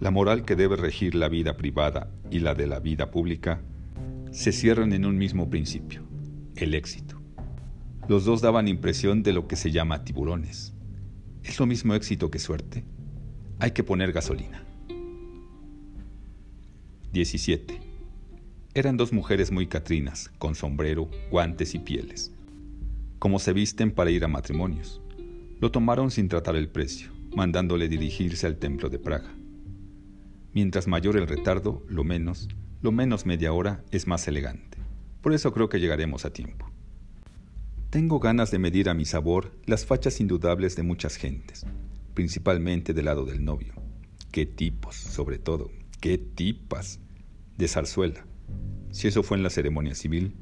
la 0.00 0.10
moral 0.10 0.44
que 0.44 0.54
debe 0.54 0.76
regir 0.76 1.14
la 1.14 1.28
vida 1.28 1.56
privada 1.56 2.10
y 2.30 2.38
la 2.38 2.54
de 2.54 2.66
la 2.66 2.78
vida 2.78 3.10
pública 3.10 3.62
se 4.30 4.52
cierran 4.52 4.92
en 4.92 5.04
un 5.04 5.16
mismo 5.16 5.50
principio, 5.50 6.02
el 6.54 6.74
éxito. 6.74 7.20
Los 8.08 8.24
dos 8.24 8.40
daban 8.40 8.68
impresión 8.68 9.22
de 9.22 9.32
lo 9.32 9.48
que 9.48 9.56
se 9.56 9.72
llama 9.72 10.04
tiburones. 10.04 10.74
¿Es 11.42 11.58
lo 11.58 11.66
mismo 11.66 11.94
éxito 11.94 12.30
que 12.30 12.38
suerte? 12.38 12.84
Hay 13.58 13.72
que 13.72 13.82
poner 13.82 14.12
gasolina. 14.12 14.64
17. 17.12 17.80
Eran 18.74 18.96
dos 18.96 19.12
mujeres 19.12 19.50
muy 19.50 19.66
catrinas, 19.66 20.30
con 20.38 20.54
sombrero, 20.54 21.10
guantes 21.30 21.74
y 21.74 21.80
pieles. 21.80 22.32
Como 23.18 23.38
se 23.38 23.52
visten 23.52 23.90
para 23.90 24.10
ir 24.10 24.24
a 24.24 24.28
matrimonios. 24.28 25.02
Lo 25.60 25.72
tomaron 25.72 26.10
sin 26.10 26.28
tratar 26.28 26.54
el 26.54 26.68
precio, 26.68 27.10
mandándole 27.34 27.88
dirigirse 27.88 28.46
al 28.46 28.58
templo 28.58 28.88
de 28.88 28.98
Praga. 28.98 29.34
Mientras 30.52 30.86
mayor 30.86 31.16
el 31.16 31.26
retardo, 31.26 31.84
lo 31.88 32.04
menos, 32.04 32.48
lo 32.80 32.92
menos 32.92 33.26
media 33.26 33.52
hora 33.52 33.84
es 33.90 34.06
más 34.06 34.28
elegante. 34.28 34.78
Por 35.20 35.32
eso 35.32 35.52
creo 35.52 35.68
que 35.68 35.80
llegaremos 35.80 36.24
a 36.24 36.32
tiempo. 36.32 36.70
Tengo 37.90 38.20
ganas 38.20 38.50
de 38.50 38.58
medir 38.58 38.88
a 38.88 38.94
mi 38.94 39.04
sabor 39.04 39.50
las 39.66 39.84
fachas 39.84 40.20
indudables 40.20 40.76
de 40.76 40.84
muchas 40.84 41.16
gentes, 41.16 41.66
principalmente 42.14 42.92
del 42.94 43.06
lado 43.06 43.24
del 43.24 43.44
novio. 43.44 43.72
Qué 44.30 44.46
tipos, 44.46 44.94
sobre 44.94 45.38
todo, 45.38 45.70
qué 46.00 46.18
tipas. 46.18 47.00
De 47.56 47.66
zarzuela. 47.66 48.24
Si 48.92 49.08
eso 49.08 49.24
fue 49.24 49.36
en 49.36 49.42
la 49.42 49.50
ceremonia 49.50 49.96
civil, 49.96 50.36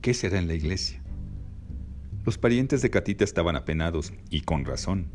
¿qué 0.00 0.14
será 0.14 0.38
en 0.38 0.48
la 0.48 0.54
iglesia? 0.54 1.01
Los 2.24 2.38
parientes 2.38 2.82
de 2.82 2.90
Catita 2.90 3.24
estaban 3.24 3.56
apenados, 3.56 4.12
y 4.30 4.42
con 4.42 4.64
razón. 4.64 5.08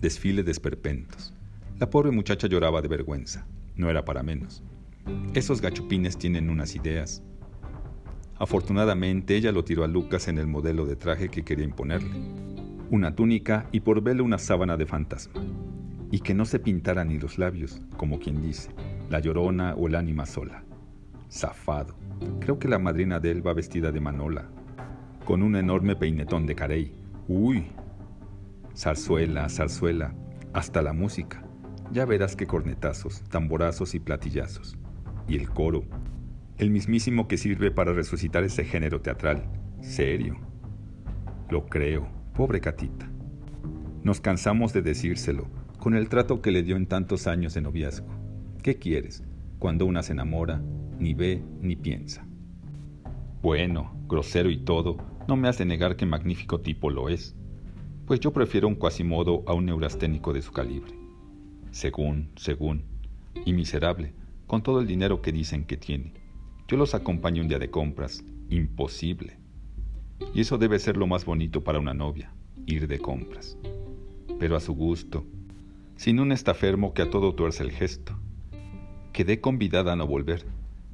Desfile 0.00 0.42
de 0.42 0.50
esperpentos. 0.50 1.32
La 1.78 1.88
pobre 1.88 2.10
muchacha 2.10 2.48
lloraba 2.48 2.82
de 2.82 2.88
vergüenza. 2.88 3.46
No 3.76 3.88
era 3.88 4.04
para 4.04 4.24
menos. 4.24 4.64
Esos 5.34 5.60
gachupines 5.60 6.18
tienen 6.18 6.50
unas 6.50 6.74
ideas. 6.74 7.22
Afortunadamente 8.40 9.36
ella 9.36 9.52
lo 9.52 9.62
tiró 9.62 9.84
a 9.84 9.88
Lucas 9.88 10.26
en 10.26 10.38
el 10.38 10.48
modelo 10.48 10.84
de 10.84 10.96
traje 10.96 11.28
que 11.28 11.44
quería 11.44 11.64
imponerle. 11.64 12.10
Una 12.90 13.14
túnica 13.14 13.68
y 13.70 13.78
por 13.78 14.02
verle 14.02 14.22
una 14.22 14.38
sábana 14.38 14.76
de 14.76 14.86
fantasma. 14.86 15.44
Y 16.10 16.18
que 16.18 16.34
no 16.34 16.44
se 16.44 16.58
pintara 16.58 17.04
ni 17.04 17.20
los 17.20 17.38
labios, 17.38 17.80
como 17.96 18.18
quien 18.18 18.42
dice, 18.42 18.70
la 19.10 19.20
llorona 19.20 19.74
o 19.76 19.86
el 19.86 19.94
ánima 19.94 20.26
sola. 20.26 20.64
Zafado. 21.30 21.94
Creo 22.40 22.58
que 22.58 22.66
la 22.66 22.80
madrina 22.80 23.20
de 23.20 23.30
él 23.30 23.46
va 23.46 23.54
vestida 23.54 23.92
de 23.92 24.00
manola, 24.00 24.50
con 25.24 25.42
un 25.42 25.56
enorme 25.56 25.96
peinetón 25.96 26.46
de 26.46 26.54
carey. 26.54 26.92
¡Uy! 27.28 27.66
Zarzuela, 28.76 29.48
zarzuela, 29.48 30.14
hasta 30.52 30.82
la 30.82 30.92
música. 30.92 31.44
Ya 31.92 32.04
verás 32.04 32.36
qué 32.36 32.46
cornetazos, 32.46 33.22
tamborazos 33.30 33.94
y 33.94 34.00
platillazos. 34.00 34.76
Y 35.28 35.36
el 35.36 35.48
coro, 35.50 35.84
el 36.58 36.70
mismísimo 36.70 37.26
que 37.26 37.36
sirve 37.36 37.70
para 37.70 37.92
resucitar 37.92 38.44
ese 38.44 38.64
género 38.64 39.00
teatral. 39.00 39.44
Serio. 39.80 40.36
Lo 41.50 41.66
creo, 41.66 42.06
pobre 42.34 42.60
Catita. 42.60 43.08
Nos 44.02 44.20
cansamos 44.20 44.72
de 44.72 44.82
decírselo, 44.82 45.46
con 45.78 45.94
el 45.94 46.08
trato 46.08 46.40
que 46.40 46.50
le 46.50 46.62
dio 46.62 46.76
en 46.76 46.86
tantos 46.86 47.26
años 47.26 47.54
de 47.54 47.62
noviazgo. 47.62 48.08
¿Qué 48.62 48.78
quieres? 48.78 49.22
Cuando 49.58 49.86
una 49.86 50.02
se 50.02 50.12
enamora, 50.12 50.62
ni 50.98 51.14
ve 51.14 51.42
ni 51.60 51.76
piensa. 51.76 52.26
Bueno, 53.42 53.94
grosero 54.08 54.50
y 54.50 54.58
todo, 54.64 54.96
no 55.28 55.36
me 55.36 55.48
has 55.48 55.58
de 55.58 55.64
negar 55.64 55.96
que 55.96 56.06
magnífico 56.06 56.60
tipo 56.60 56.90
lo 56.90 57.08
es, 57.08 57.34
pues 58.06 58.20
yo 58.20 58.32
prefiero 58.32 58.68
un 58.68 58.74
cuasimodo 58.74 59.42
a 59.46 59.54
un 59.54 59.66
neurasténico 59.66 60.32
de 60.32 60.42
su 60.42 60.52
calibre 60.52 61.04
según, 61.74 62.30
según, 62.36 62.84
y 63.44 63.52
miserable, 63.52 64.14
con 64.46 64.62
todo 64.62 64.80
el 64.80 64.86
dinero 64.86 65.20
que 65.20 65.32
dicen 65.32 65.64
que 65.64 65.76
tiene. 65.76 66.14
Yo 66.68 66.76
los 66.76 66.94
acompaño 66.94 67.42
un 67.42 67.48
día 67.48 67.58
de 67.58 67.68
compras, 67.68 68.24
imposible. 68.48 69.38
Y 70.32 70.42
eso 70.42 70.56
debe 70.56 70.78
ser 70.78 70.96
lo 70.96 71.08
más 71.08 71.24
bonito 71.24 71.64
para 71.64 71.80
una 71.80 71.92
novia, 71.92 72.32
ir 72.64 72.86
de 72.86 73.00
compras. 73.00 73.58
Pero 74.38 74.56
a 74.56 74.60
su 74.60 74.72
gusto, 74.72 75.26
sin 75.96 76.20
un 76.20 76.30
estafermo 76.30 76.94
que 76.94 77.02
a 77.02 77.10
todo 77.10 77.34
tuerce 77.34 77.64
el 77.64 77.72
gesto. 77.72 78.16
Quedé 79.12 79.40
convidada 79.40 79.94
a 79.94 79.96
no 79.96 80.06
volver. 80.06 80.46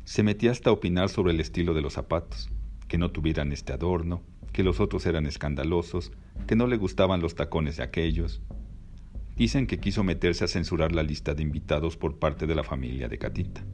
Se 0.05 0.23
metía 0.23 0.51
hasta 0.51 0.73
opinar 0.73 1.11
sobre 1.11 1.35
el 1.35 1.41
estilo 1.41 1.75
de 1.75 1.83
los 1.83 1.93
zapatos, 1.93 2.51
que 2.91 2.99
no 2.99 3.11
tuvieran 3.11 3.53
este 3.53 3.73
adorno, 3.73 4.21
que 4.53 4.63
los 4.63 4.81
otros 4.81 5.07
eran 5.07 5.25
escandalosos, 5.25 6.13
que 6.47 6.57
no 6.57 6.67
le 6.67 6.77
gustaban 6.77 7.23
los 7.23 7.35
tacones 7.35 7.79
de 7.79 7.85
aquellos, 7.85 8.43
Dicen 9.41 9.67
que 9.67 9.81
quiso 9.81 10.05
meterse 10.05 10.45
a 10.45 10.49
censurar 10.49 10.93
la 10.93 11.03
lista 11.03 11.33
de 11.33 11.43
invitados 11.43 11.97
por 11.97 12.19
parte 12.19 12.47
de 12.47 12.55
la 12.55 12.63
familia 12.63 13.09
de 13.09 13.17
Catita. 13.17 13.65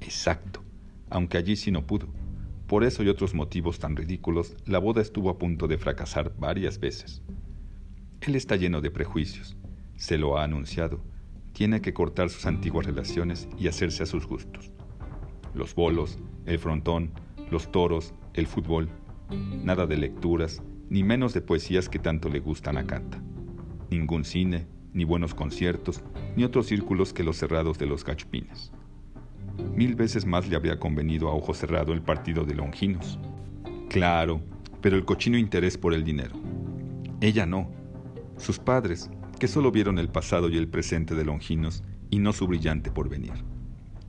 Exacto, 0.00 0.64
aunque 1.08 1.38
allí 1.38 1.54
sí 1.54 1.70
no 1.70 1.86
pudo. 1.86 2.08
Por 2.66 2.82
eso 2.82 3.04
y 3.04 3.08
otros 3.08 3.32
motivos 3.32 3.78
tan 3.78 3.94
ridículos, 3.94 4.56
la 4.66 4.80
boda 4.80 5.00
estuvo 5.00 5.30
a 5.30 5.38
punto 5.38 5.68
de 5.68 5.78
fracasar 5.78 6.34
varias 6.40 6.80
veces. 6.80 7.22
Él 8.20 8.34
está 8.34 8.56
lleno 8.56 8.80
de 8.80 8.90
prejuicios, 8.90 9.56
se 9.94 10.18
lo 10.18 10.36
ha 10.36 10.42
anunciado, 10.42 11.00
tiene 11.52 11.80
que 11.80 11.94
cortar 11.94 12.28
sus 12.28 12.46
antiguas 12.46 12.84
relaciones 12.84 13.48
y 13.56 13.68
hacerse 13.68 14.02
a 14.02 14.06
sus 14.06 14.26
gustos. 14.26 14.72
Los 15.54 15.76
bolos, 15.76 16.18
el 16.46 16.58
frontón, 16.58 17.12
los 17.48 17.70
toros, 17.70 18.12
el 18.34 18.46
fútbol, 18.46 18.88
nada 19.64 19.86
de 19.86 19.96
lecturas, 19.96 20.62
ni 20.88 21.02
menos 21.02 21.34
de 21.34 21.40
poesías 21.40 21.88
que 21.88 21.98
tanto 21.98 22.28
le 22.28 22.40
gustan 22.40 22.76
a 22.76 22.86
Cata. 22.86 23.22
Ningún 23.90 24.24
cine, 24.24 24.66
ni 24.92 25.04
buenos 25.04 25.34
conciertos, 25.34 26.02
ni 26.36 26.44
otros 26.44 26.66
círculos 26.66 27.12
que 27.12 27.24
los 27.24 27.36
cerrados 27.36 27.78
de 27.78 27.86
los 27.86 28.04
gachupines. 28.04 28.72
Mil 29.74 29.94
veces 29.94 30.26
más 30.26 30.48
le 30.48 30.56
habría 30.56 30.78
convenido 30.78 31.28
a 31.28 31.34
ojo 31.34 31.54
cerrado 31.54 31.92
el 31.92 32.02
partido 32.02 32.44
de 32.44 32.54
Longinos. 32.54 33.18
Claro, 33.88 34.40
pero 34.80 34.96
el 34.96 35.04
cochino 35.04 35.36
interés 35.36 35.76
por 35.76 35.94
el 35.94 36.04
dinero. 36.04 36.34
Ella 37.20 37.46
no. 37.46 37.70
Sus 38.36 38.58
padres, 38.58 39.10
que 39.38 39.48
solo 39.48 39.70
vieron 39.70 39.98
el 39.98 40.08
pasado 40.08 40.48
y 40.48 40.56
el 40.56 40.68
presente 40.68 41.14
de 41.14 41.24
Longinos 41.24 41.82
y 42.10 42.18
no 42.18 42.32
su 42.32 42.46
brillante 42.46 42.90
porvenir. 42.90 43.32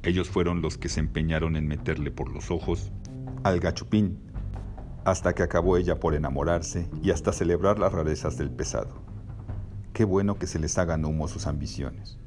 Ellos 0.03 0.29
fueron 0.29 0.61
los 0.61 0.77
que 0.77 0.89
se 0.89 0.99
empeñaron 0.99 1.55
en 1.55 1.67
meterle 1.67 2.11
por 2.11 2.31
los 2.31 2.49
ojos 2.49 2.91
al 3.43 3.60
gachupín, 3.60 4.19
hasta 5.03 5.33
que 5.33 5.43
acabó 5.43 5.77
ella 5.77 6.00
por 6.00 6.13
enamorarse 6.13 6.88
y 7.01 7.12
hasta 7.12 7.33
celebrar 7.33 7.79
las 7.79 7.91
rarezas 7.91 8.38
del 8.38 8.51
pesado. 8.51 9.01
Qué 9.93 10.05
bueno 10.05 10.36
que 10.36 10.48
se 10.48 10.60
les 10.60 10.77
hagan 10.77 11.05
humo 11.05 11.27
sus 11.27 11.48
ambiciones. 11.48 12.19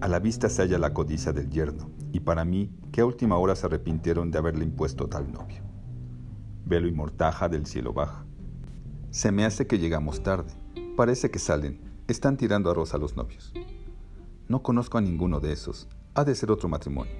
A 0.00 0.08
la 0.08 0.18
vista 0.18 0.48
se 0.48 0.62
halla 0.62 0.78
la 0.78 0.94
codicia 0.94 1.32
del 1.32 1.50
yerno, 1.50 1.90
y 2.12 2.20
para 2.20 2.44
mí, 2.44 2.74
que 2.92 3.02
a 3.02 3.06
última 3.06 3.36
hora 3.36 3.54
se 3.54 3.66
arrepintieron 3.66 4.30
de 4.30 4.38
haberle 4.38 4.64
impuesto 4.64 5.06
tal 5.08 5.30
novio. 5.30 5.62
Velo 6.64 6.88
y 6.88 6.92
mortaja 6.92 7.48
del 7.48 7.66
cielo 7.66 7.92
baja. 7.92 8.24
Se 9.10 9.30
me 9.30 9.44
hace 9.44 9.66
que 9.66 9.78
llegamos 9.78 10.22
tarde. 10.22 10.52
Parece 10.96 11.30
que 11.30 11.38
salen. 11.38 11.80
Están 12.08 12.36
tirando 12.36 12.70
a 12.70 12.74
los 12.74 13.16
novios. 13.16 13.52
No 14.48 14.62
conozco 14.62 14.98
a 14.98 15.02
ninguno 15.02 15.40
de 15.40 15.52
esos. 15.52 15.88
Ha 16.14 16.24
de 16.24 16.34
ser 16.34 16.50
otro 16.50 16.68
matrimonio. 16.68 17.12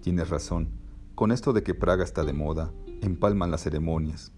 Tienes 0.00 0.30
razón. 0.30 0.83
Con 1.14 1.30
esto 1.30 1.52
de 1.52 1.62
que 1.62 1.74
Praga 1.74 2.02
está 2.02 2.24
de 2.24 2.32
moda, 2.32 2.72
empalman 3.00 3.52
las 3.52 3.62
ceremonias. 3.62 4.32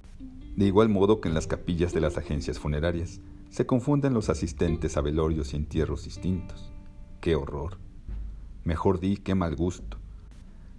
De 0.57 0.67
igual 0.67 0.91
modo 0.91 1.23
que 1.23 1.29
en 1.29 1.35
las 1.35 1.47
capillas 1.47 1.95
de 1.95 2.03
las 2.03 2.19
agencias 2.19 2.59
funerarias 2.59 3.23
se 3.49 3.65
confunden 3.65 4.13
los 4.13 4.29
asistentes 4.29 4.99
a 4.99 5.01
velorios 5.01 5.55
y 5.55 5.57
entierros 5.57 6.05
distintos. 6.05 6.71
¡Qué 7.23 7.35
horror! 7.35 7.79
Mejor 8.65 9.01
di 9.01 9.17
qué 9.17 9.35
mal 9.35 9.57
gusto. 9.57 9.97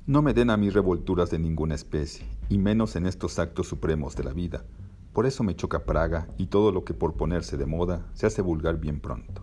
No 0.06 0.22
me 0.22 0.36
den 0.36 0.52
a 0.52 0.58
mí 0.58 0.70
revolturas 0.70 1.32
de 1.32 1.40
ninguna 1.40 1.74
especie, 1.74 2.28
y 2.48 2.60
menos 2.60 2.96
en 2.96 3.08
estos 3.08 3.40
actos 3.40 3.68
supremos 3.68 4.16
de 4.16 4.24
la 4.24 4.34
vida. 4.34 4.66
Por 5.14 5.26
eso 5.26 5.44
me 5.44 5.56
choca 5.56 5.84
Praga 5.84 6.28
y 6.38 6.46
todo 6.46 6.72
lo 6.72 6.86
que 6.86 6.94
por 6.94 7.16
ponerse 7.16 7.58
de 7.58 7.66
moda 7.66 8.06
se 8.14 8.28
hace 8.28 8.44
vulgar 8.44 8.80
bien 8.80 9.00
pronto. 9.00 9.42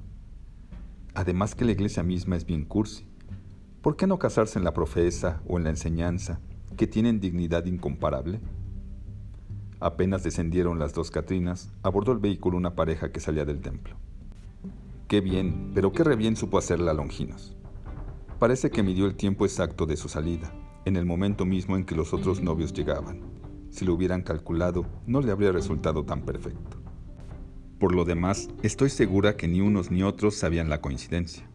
Además 1.14 1.56
que 1.56 1.64
la 1.64 1.72
iglesia 1.72 2.04
misma 2.04 2.36
es 2.36 2.46
bien 2.46 2.64
cursi. 2.64 3.08
¿Por 3.84 3.96
qué 3.96 4.06
no 4.06 4.18
casarse 4.18 4.58
en 4.58 4.64
la 4.64 4.72
profesa 4.72 5.42
o 5.46 5.58
en 5.58 5.64
la 5.64 5.68
enseñanza, 5.68 6.40
que 6.74 6.86
tienen 6.86 7.20
dignidad 7.20 7.66
incomparable? 7.66 8.40
Apenas 9.78 10.22
descendieron 10.22 10.78
las 10.78 10.94
dos 10.94 11.10
Catrinas, 11.10 11.70
abordó 11.82 12.12
el 12.12 12.18
vehículo 12.18 12.56
una 12.56 12.74
pareja 12.76 13.12
que 13.12 13.20
salía 13.20 13.44
del 13.44 13.60
templo. 13.60 13.96
Qué 15.06 15.20
bien, 15.20 15.72
pero 15.74 15.92
qué 15.92 16.02
re 16.02 16.16
bien 16.16 16.34
supo 16.34 16.56
hacerla 16.56 16.94
Longinos. 16.94 17.58
Parece 18.38 18.70
que 18.70 18.82
midió 18.82 19.04
el 19.04 19.16
tiempo 19.16 19.44
exacto 19.44 19.84
de 19.84 19.98
su 19.98 20.08
salida, 20.08 20.50
en 20.86 20.96
el 20.96 21.04
momento 21.04 21.44
mismo 21.44 21.76
en 21.76 21.84
que 21.84 21.94
los 21.94 22.14
otros 22.14 22.40
novios 22.40 22.72
llegaban. 22.72 23.20
Si 23.68 23.84
lo 23.84 23.92
hubieran 23.92 24.22
calculado, 24.22 24.86
no 25.06 25.20
le 25.20 25.30
habría 25.30 25.52
resultado 25.52 26.06
tan 26.06 26.22
perfecto. 26.22 26.78
Por 27.78 27.94
lo 27.94 28.06
demás, 28.06 28.48
estoy 28.62 28.88
segura 28.88 29.36
que 29.36 29.46
ni 29.46 29.60
unos 29.60 29.90
ni 29.90 30.02
otros 30.02 30.36
sabían 30.36 30.70
la 30.70 30.80
coincidencia. 30.80 31.46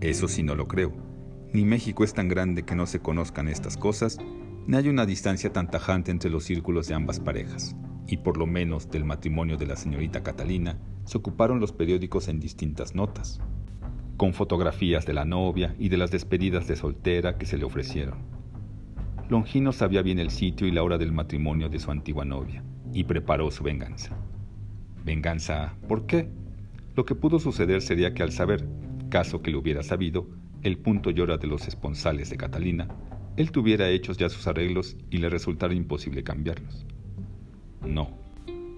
Eso 0.00 0.28
sí 0.28 0.42
no 0.42 0.54
lo 0.54 0.66
creo. 0.66 1.11
Ni 1.52 1.66
México 1.66 2.02
es 2.02 2.14
tan 2.14 2.28
grande 2.28 2.62
que 2.62 2.74
no 2.74 2.86
se 2.86 3.00
conozcan 3.00 3.46
estas 3.46 3.76
cosas, 3.76 4.18
ni 4.66 4.74
hay 4.76 4.88
una 4.88 5.04
distancia 5.04 5.52
tan 5.52 5.70
tajante 5.70 6.10
entre 6.10 6.30
los 6.30 6.44
círculos 6.44 6.88
de 6.88 6.94
ambas 6.94 7.20
parejas, 7.20 7.76
y 8.06 8.16
por 8.16 8.38
lo 8.38 8.46
menos 8.46 8.90
del 8.90 9.04
matrimonio 9.04 9.58
de 9.58 9.66
la 9.66 9.76
señorita 9.76 10.22
Catalina 10.22 10.78
se 11.04 11.18
ocuparon 11.18 11.60
los 11.60 11.72
periódicos 11.72 12.28
en 12.28 12.40
distintas 12.40 12.94
notas, 12.94 13.38
con 14.16 14.32
fotografías 14.32 15.04
de 15.04 15.12
la 15.12 15.26
novia 15.26 15.74
y 15.78 15.90
de 15.90 15.98
las 15.98 16.10
despedidas 16.10 16.66
de 16.68 16.76
soltera 16.76 17.36
que 17.36 17.44
se 17.44 17.58
le 17.58 17.64
ofrecieron. 17.64 18.18
Longino 19.28 19.72
sabía 19.72 20.00
bien 20.00 20.20
el 20.20 20.30
sitio 20.30 20.66
y 20.66 20.70
la 20.70 20.82
hora 20.82 20.96
del 20.96 21.12
matrimonio 21.12 21.68
de 21.68 21.80
su 21.80 21.90
antigua 21.90 22.24
novia, 22.24 22.64
y 22.94 23.04
preparó 23.04 23.50
su 23.50 23.62
venganza. 23.62 24.16
¿Venganza 25.04 25.74
por 25.86 26.06
qué? 26.06 26.30
Lo 26.96 27.04
que 27.04 27.14
pudo 27.14 27.38
suceder 27.38 27.82
sería 27.82 28.14
que 28.14 28.22
al 28.22 28.32
saber, 28.32 28.66
caso 29.10 29.42
que 29.42 29.50
lo 29.50 29.58
hubiera 29.58 29.82
sabido, 29.82 30.28
el 30.62 30.78
punto 30.78 31.10
llora 31.10 31.38
de 31.38 31.46
los 31.46 31.66
esponsales 31.66 32.30
de 32.30 32.36
Catalina, 32.36 32.88
él 33.36 33.50
tuviera 33.50 33.88
hechos 33.88 34.16
ya 34.16 34.28
sus 34.28 34.46
arreglos 34.46 34.96
y 35.10 35.18
le 35.18 35.28
resultara 35.28 35.74
imposible 35.74 36.22
cambiarlos. 36.22 36.86
No, 37.86 38.10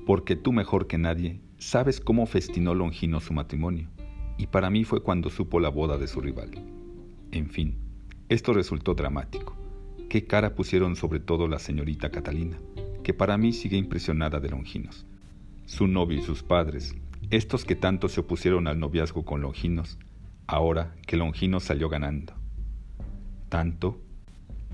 porque 0.07 0.37
tú 0.37 0.53
mejor 0.53 0.87
que 0.87 0.99
nadie 0.99 1.41
sabes 1.59 2.01
cómo 2.01 2.27
festinó 2.27 2.75
Longino 2.75 3.21
su 3.21 3.33
matrimonio, 3.33 3.89
y 4.39 4.47
para 4.47 4.71
mí 4.71 4.85
fue 4.85 5.03
cuando 5.03 5.31
supo 5.31 5.61
la 5.61 5.69
boda 5.69 5.99
de 5.99 6.07
su 6.07 6.21
rival. 6.21 6.51
En 7.33 7.51
fin, 7.51 7.77
esto 8.29 8.53
resultó 8.53 8.95
dramático. 8.95 9.57
Qué 10.09 10.27
cara 10.27 10.55
pusieron 10.55 10.97
sobre 10.97 11.21
todo 11.21 11.49
la 11.49 11.59
señorita 11.59 12.11
Catalina, 12.11 12.59
que 13.03 13.15
para 13.15 13.37
mí 13.37 13.53
sigue 13.53 13.77
impresionada 13.77 14.41
de 14.41 14.51
Longinos. 14.51 15.07
Su 15.67 15.87
novio 15.87 16.19
y 16.19 16.23
sus 16.23 16.43
padres, 16.43 16.95
estos 17.31 17.65
que 17.65 17.75
tanto 17.75 18.09
se 18.09 18.21
opusieron 18.21 18.69
al 18.69 18.79
noviazgo 18.79 19.25
con 19.25 19.41
Longinos, 19.41 19.99
ahora 20.47 20.95
que 21.07 21.17
Longinos 21.17 21.65
salió 21.65 21.89
ganando. 21.89 22.35
Tanto 23.49 24.01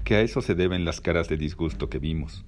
que 0.04 0.14
a 0.16 0.20
eso 0.20 0.40
se 0.40 0.54
deben 0.54 0.84
las 0.84 1.00
caras 1.00 1.28
de 1.28 1.36
disgusto 1.36 1.88
que 1.88 1.98
vimos. 1.98 2.44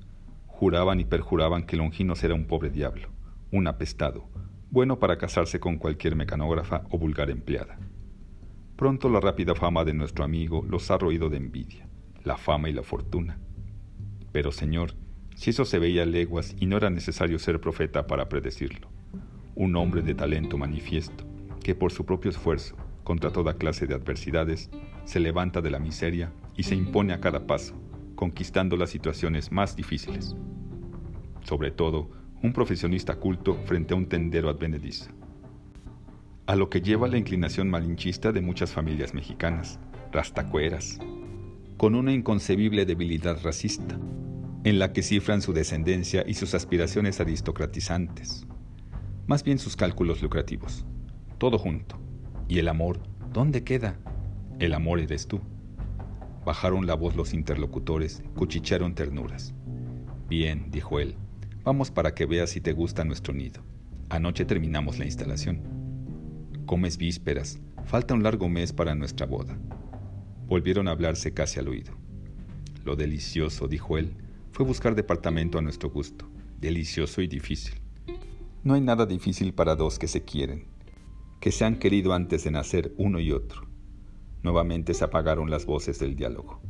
Juraban 0.47 1.01
y 1.01 1.05
perjuraban 1.05 1.65
que 1.65 1.77
Longinos 1.77 2.23
era 2.25 2.35
un 2.35 2.47
pobre 2.47 2.71
diablo, 2.71 3.09
un 3.51 3.67
apestado, 3.67 4.29
bueno 4.71 4.99
para 4.99 5.19
casarse 5.19 5.61
con 5.61 5.77
cualquier 5.77 6.17
mecanógrafa 6.17 6.83
o 6.91 6.99
vulgar 6.99 7.31
empleada. 7.31 7.79
Pronto 8.77 9.09
la 9.09 9.21
rápida 9.21 9.55
fama 9.55 9.85
de 9.85 9.93
nuestro 9.93 10.25
amigo 10.25 10.65
los 10.69 10.91
ha 10.91 10.99
roído 10.99 11.29
de 11.29 11.37
envidia, 11.37 11.87
la 12.25 12.37
fama 12.37 12.69
y 12.69 12.73
la 12.73 12.83
fortuna. 12.83 13.39
Pero, 14.33 14.51
Señor, 14.51 14.95
si 15.35 15.51
eso 15.51 15.65
se 15.65 15.79
veía 15.79 16.03
a 16.03 16.07
leguas 16.07 16.57
y 16.59 16.67
no 16.67 16.77
era 16.77 16.91
necesario 16.91 17.39
ser 17.39 17.61
profeta 17.61 18.07
para 18.07 18.29
predecirlo. 18.29 18.89
Un 19.55 19.77
hombre 19.77 20.03
de 20.03 20.15
talento 20.15 20.57
manifiesto, 20.57 21.25
que 21.63 21.75
por 21.75 21.93
su 21.93 22.07
propio 22.07 22.31
esfuerzo, 22.31 22.77
contra 23.05 23.33
toda 23.33 23.55
clase 23.55 23.87
de 23.87 23.95
adversidades, 23.95 24.71
se 25.05 25.21
levanta 25.21 25.61
de 25.61 25.71
la 25.71 25.79
miseria 25.79 26.33
y 26.57 26.63
se 26.63 26.75
impone 26.75 27.13
a 27.13 27.21
cada 27.21 27.47
paso, 27.47 27.75
conquistando 28.15 28.77
las 28.77 28.91
situaciones 28.91 29.53
más 29.53 29.77
difíciles. 29.77 30.37
Sobre 31.43 31.71
todo, 31.71 32.11
un 32.43 32.53
profesionista 32.53 33.17
culto 33.17 33.57
frente 33.67 33.95
a 33.95 33.97
un 33.97 34.07
tendero 34.07 34.49
advenedizo. 34.49 35.11
A 36.47 36.57
lo 36.57 36.71
que 36.71 36.81
lleva 36.81 37.09
la 37.09 37.19
inclinación 37.19 37.71
malinchista 37.71 38.33
de 38.33 38.41
muchas 38.41 38.73
familias 38.73 39.15
mexicanas, 39.15 39.79
rastacueras, 40.11 40.99
con 41.77 41.95
una 41.95 42.13
inconcebible 42.13 42.85
debilidad 42.85 43.41
racista, 43.43 43.99
en 44.65 44.79
la 44.79 44.93
que 44.93 45.03
cifran 45.03 45.43
su 45.43 45.53
descendencia 45.53 46.25
y 46.27 46.35
sus 46.35 46.55
aspiraciones 46.55 47.21
aristocratizantes, 47.21 48.47
más 49.27 49.43
bien 49.43 49.59
sus 49.59 49.77
cálculos 49.77 50.23
lucrativos, 50.23 50.85
todo 51.39 51.59
junto. 51.59 51.99
¿Y 52.53 52.59
el 52.59 52.69
amor? 52.69 53.01
¿Dónde 53.33 53.65
queda? 53.65 53.99
El 54.59 54.75
amor 54.75 55.01
eres 55.01 55.27
tú. 55.27 55.41
Bajaron 56.45 56.87
la 56.87 56.93
voz 56.93 57.17
los 57.17 57.33
interlocutores, 57.33 58.23
cuchichearon 58.37 58.95
ternuras. 58.95 59.55
Bien, 60.29 60.71
dijo 60.71 61.01
él, 61.01 61.15
vamos 61.65 61.91
para 61.91 62.15
que 62.15 62.27
veas 62.27 62.51
si 62.51 62.61
te 62.61 62.75
gusta 62.75 63.07
nuestro 63.07 63.33
nido. 63.33 63.63
Anoche 64.11 64.45
terminamos 64.45 64.99
la 64.99 65.07
instalación. 65.07 65.63
Comes 66.67 66.99
vísperas, 66.99 67.59
falta 67.87 68.13
un 68.13 68.23
largo 68.23 68.51
mes 68.51 68.75
para 68.75 68.95
nuestra 68.95 69.25
boda. 69.25 69.57
Volvieron 70.47 70.89
a 70.89 70.91
hablarse 70.91 71.33
casi 71.33 71.59
al 71.59 71.69
oído. 71.69 71.95
Lo 72.85 72.97
delicioso, 72.97 73.67
dijo 73.67 73.97
él, 73.97 74.15
fue 74.51 74.67
buscar 74.67 74.95
departamento 74.95 75.57
a 75.57 75.63
nuestro 75.63 75.89
gusto, 75.89 76.29
delicioso 76.61 77.23
y 77.23 77.29
difícil. 77.29 77.81
No 78.63 78.75
hay 78.75 78.83
nada 78.83 79.07
difícil 79.07 79.55
para 79.55 79.75
dos 79.75 79.99
que 79.99 80.07
se 80.07 80.23
quieren, 80.23 80.67
que 81.43 81.51
se 81.51 81.65
han 81.65 81.81
querido 81.81 82.13
antes 82.13 82.45
de 82.45 82.53
nacer 82.53 82.95
uno 82.99 83.19
y 83.19 83.33
otro. 83.33 83.67
Nuevamente 84.45 84.95
se 84.95 85.03
apagaron 85.03 85.51
las 85.51 85.67
voces 85.67 85.99
del 85.99 86.15
diálogo. 86.15 86.61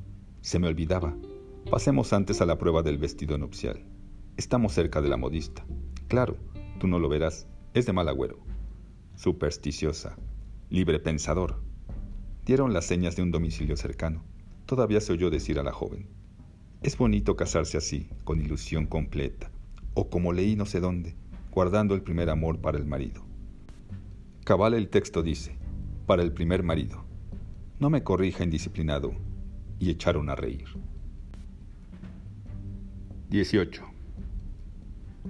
Se 0.41 0.59
me 0.59 0.67
olvidaba. 0.67 1.15
Pasemos 1.71 2.15
antes 2.15 2.41
a 2.41 2.47
la 2.47 2.57
prueba 2.57 2.83
del 2.83 2.97
vestido 2.97 3.37
nupcial. 3.37 3.85
Estamos 4.39 4.73
cerca 4.73 5.03
de 5.03 5.11
la 5.11 5.19
modista. 5.19 5.63
Claro, 6.09 6.39
tú 6.79 6.87
no 6.87 6.99
lo 6.99 7.11
verás. 7.11 7.47
Es 7.75 7.85
de 7.85 7.93
mal 7.93 8.09
agüero. 8.09 8.39
Supersticiosa. 9.15 10.17
Libre 10.71 11.01
pensador. 11.01 11.63
Dieron 12.47 12.73
las 12.73 12.87
señas 12.87 13.15
de 13.15 13.25
un 13.25 13.31
domicilio 13.31 13.77
cercano. 13.77 14.25
Todavía 14.65 15.03
se 15.03 15.13
oyó 15.13 15.29
decir 15.29 15.59
a 15.59 15.65
la 15.65 15.73
joven. 15.73 16.09
Es 16.83 16.97
bonito 16.97 17.37
casarse 17.37 17.77
así, 17.77 18.09
con 18.25 18.41
ilusión 18.41 18.87
completa. 18.87 19.51
O 19.93 20.09
como 20.09 20.33
leí 20.33 20.57
no 20.57 20.65
sé 20.65 20.81
dónde, 20.81 21.15
guardando 21.51 21.95
el 21.95 22.01
primer 22.01 22.31
amor 22.31 22.63
para 22.63 22.79
el 22.79 22.87
marido. 22.87 23.31
Cabal 24.45 24.75
el 24.75 24.89
texto 24.89 25.23
dice, 25.23 25.57
para 26.05 26.25
el 26.25 26.33
primer 26.33 26.65
marido. 26.65 27.05
No 27.79 27.91
me 27.91 28.03
corrija 28.03 28.43
indisciplinado. 28.43 29.13
Y 29.79 29.89
echaron 29.89 30.29
a 30.31 30.35
reír. 30.35 30.65
18. 33.31 33.85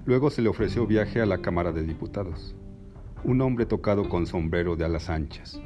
Luego 0.07 0.31
se 0.31 0.40
le 0.40 0.48
ofreció 0.48 0.87
viaje 0.87 1.20
a 1.20 1.27
la 1.27 1.42
Cámara 1.42 1.72
de 1.72 1.83
Diputados. 1.83 2.55
Un 3.22 3.42
hombre 3.42 3.66
tocado 3.66 4.09
con 4.09 4.27
sombrero 4.27 4.77
de 4.77 4.87
alas 4.87 5.11
anchas, 5.11 5.61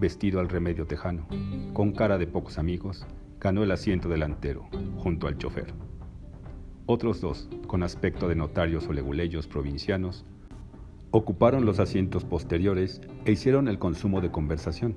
vestido 0.00 0.40
al 0.40 0.48
remedio 0.48 0.86
tejano, 0.86 1.26
con 1.74 1.92
cara 1.92 2.16
de 2.16 2.26
pocos 2.26 2.58
amigos, 2.58 3.06
ganó 3.38 3.62
el 3.62 3.72
asiento 3.72 4.08
delantero, 4.08 4.68
junto 4.96 5.28
al 5.28 5.36
chofer. 5.36 5.74
Otros 6.86 7.20
dos, 7.20 7.48
con 7.66 7.82
aspecto 7.82 8.26
de 8.26 8.36
notarios 8.36 8.86
o 8.88 8.94
leguleyos 8.94 9.46
provincianos, 9.46 10.24
ocuparon 11.10 11.64
los 11.64 11.80
asientos 11.80 12.24
posteriores 12.24 13.00
e 13.24 13.32
hicieron 13.32 13.68
el 13.68 13.78
consumo 13.78 14.20
de 14.20 14.30
conversación 14.30 14.96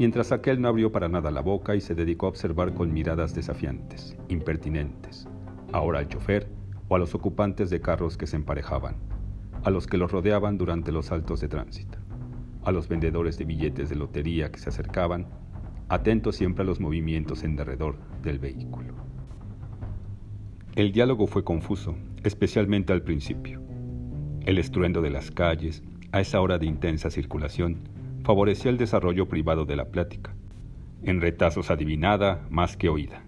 mientras 0.00 0.32
aquel 0.32 0.62
no 0.62 0.68
abrió 0.68 0.90
para 0.90 1.10
nada 1.10 1.30
la 1.30 1.42
boca 1.42 1.76
y 1.76 1.82
se 1.82 1.94
dedicó 1.94 2.24
a 2.24 2.30
observar 2.30 2.72
con 2.72 2.90
miradas 2.90 3.34
desafiantes, 3.34 4.16
impertinentes, 4.28 5.28
ahora 5.72 5.98
al 5.98 6.08
chofer 6.08 6.48
o 6.88 6.96
a 6.96 6.98
los 6.98 7.14
ocupantes 7.14 7.68
de 7.68 7.82
carros 7.82 8.16
que 8.16 8.26
se 8.26 8.36
emparejaban, 8.36 8.96
a 9.62 9.68
los 9.68 9.86
que 9.86 9.98
los 9.98 10.10
rodeaban 10.10 10.56
durante 10.56 10.90
los 10.90 11.06
saltos 11.06 11.42
de 11.42 11.48
tránsito, 11.48 11.98
a 12.64 12.72
los 12.72 12.88
vendedores 12.88 13.36
de 13.36 13.44
billetes 13.44 13.90
de 13.90 13.96
lotería 13.96 14.50
que 14.50 14.58
se 14.58 14.70
acercaban, 14.70 15.26
atento 15.90 16.32
siempre 16.32 16.62
a 16.62 16.66
los 16.66 16.80
movimientos 16.80 17.44
en 17.44 17.56
derredor 17.56 17.96
del 18.22 18.38
vehículo. 18.38 18.94
El 20.76 20.92
diálogo 20.92 21.26
fue 21.26 21.44
confuso, 21.44 21.94
especialmente 22.24 22.94
al 22.94 23.02
principio. 23.02 23.69
El 24.46 24.58
estruendo 24.58 25.02
de 25.02 25.10
las 25.10 25.30
calles, 25.30 25.82
a 26.12 26.20
esa 26.20 26.40
hora 26.40 26.58
de 26.58 26.66
intensa 26.66 27.10
circulación, 27.10 27.78
favorecía 28.24 28.70
el 28.70 28.78
desarrollo 28.78 29.28
privado 29.28 29.64
de 29.64 29.76
la 29.76 29.86
plática, 29.86 30.34
en 31.02 31.20
retazos 31.20 31.70
adivinada 31.70 32.46
más 32.50 32.76
que 32.76 32.88
oída. 32.88 33.22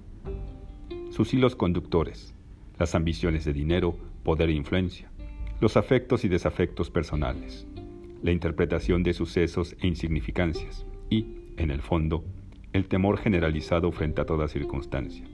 Sus 1.10 1.32
hilos 1.34 1.56
conductores, 1.56 2.34
las 2.78 2.94
ambiciones 2.94 3.44
de 3.44 3.52
dinero, 3.52 3.96
poder 4.24 4.48
e 4.48 4.54
influencia, 4.54 5.10
los 5.60 5.76
afectos 5.76 6.24
y 6.24 6.28
desafectos 6.28 6.90
personales, 6.90 7.66
la 8.22 8.32
interpretación 8.32 9.02
de 9.02 9.12
sucesos 9.12 9.76
e 9.80 9.86
insignificancias 9.86 10.86
y, 11.10 11.26
en 11.56 11.70
el 11.70 11.82
fondo, 11.82 12.24
el 12.72 12.86
temor 12.86 13.18
generalizado 13.18 13.92
frente 13.92 14.22
a 14.22 14.24
toda 14.26 14.48
circunstancia 14.48 15.26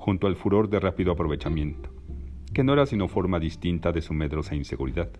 junto 0.00 0.26
al 0.26 0.34
furor 0.34 0.70
de 0.70 0.80
rápido 0.80 1.12
aprovechamiento, 1.12 1.89
no 2.64 2.72
era 2.72 2.86
sino 2.86 3.08
forma 3.08 3.38
distinta 3.38 3.92
de 3.92 4.02
su 4.02 4.14
medrosa 4.14 4.54
inseguridad. 4.54 5.10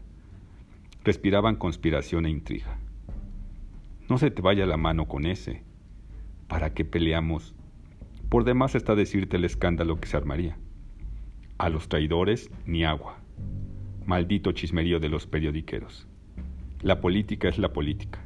Respiraban 1.05 1.57
conspiración 1.57 2.27
e 2.27 2.31
intriga. 2.31 2.79
No 4.09 4.19
se 4.19 4.31
te 4.31 4.43
vaya 4.43 4.67
la 4.67 4.77
mano 4.77 5.07
con 5.07 5.25
ese. 5.27 5.63
¿Para 6.49 6.75
qué 6.75 6.85
peleamos? 6.85 7.55
Por 8.29 8.45
demás 8.45 8.75
está 8.75 8.95
decirte 8.95 9.37
el 9.37 9.45
escándalo 9.45 10.01
que 10.01 10.09
se 10.09 10.17
armaría. 10.17 10.59
A 11.59 11.69
los 11.69 11.89
traidores 11.89 12.51
ni 12.67 12.85
agua. 12.85 13.19
Maldito 14.07 14.53
chismerío 14.53 14.99
de 15.01 15.09
los 15.09 15.27
periodiqueros. 15.27 16.09
La 16.83 17.01
política 17.01 17.49
es 17.49 17.59
la 17.59 17.73
política. 17.73 18.25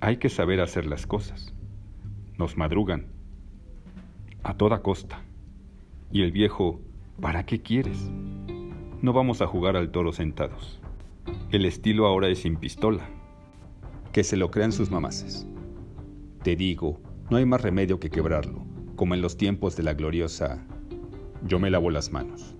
Hay 0.00 0.18
que 0.18 0.28
saber 0.28 0.60
hacer 0.60 0.86
las 0.86 1.06
cosas. 1.06 1.54
Nos 2.36 2.56
madrugan. 2.56 3.06
A 4.42 4.54
toda 4.54 4.82
costa. 4.82 5.22
Y 6.12 6.22
el 6.22 6.32
viejo, 6.32 6.80
¿para 7.20 7.46
qué 7.46 7.60
quieres? 7.62 8.10
No 9.00 9.12
vamos 9.12 9.42
a 9.42 9.46
jugar 9.46 9.76
al 9.76 9.90
toro 9.90 10.12
sentados. 10.12 10.80
El 11.50 11.64
estilo 11.64 12.06
ahora 12.06 12.28
es 12.28 12.40
sin 12.40 12.56
pistola. 12.56 13.08
Que 14.12 14.24
se 14.24 14.36
lo 14.36 14.50
crean 14.50 14.72
sus 14.72 14.90
mamaces. 14.90 15.46
Te 16.42 16.56
digo, 16.56 17.00
no 17.30 17.36
hay 17.36 17.46
más 17.46 17.62
remedio 17.62 17.98
que 17.98 18.10
quebrarlo, 18.10 18.64
como 18.96 19.14
en 19.14 19.22
los 19.22 19.36
tiempos 19.36 19.76
de 19.76 19.82
la 19.82 19.94
gloriosa 19.94 20.64
yo 21.46 21.58
me 21.58 21.70
lavo 21.70 21.90
las 21.90 22.10
manos. 22.10 22.54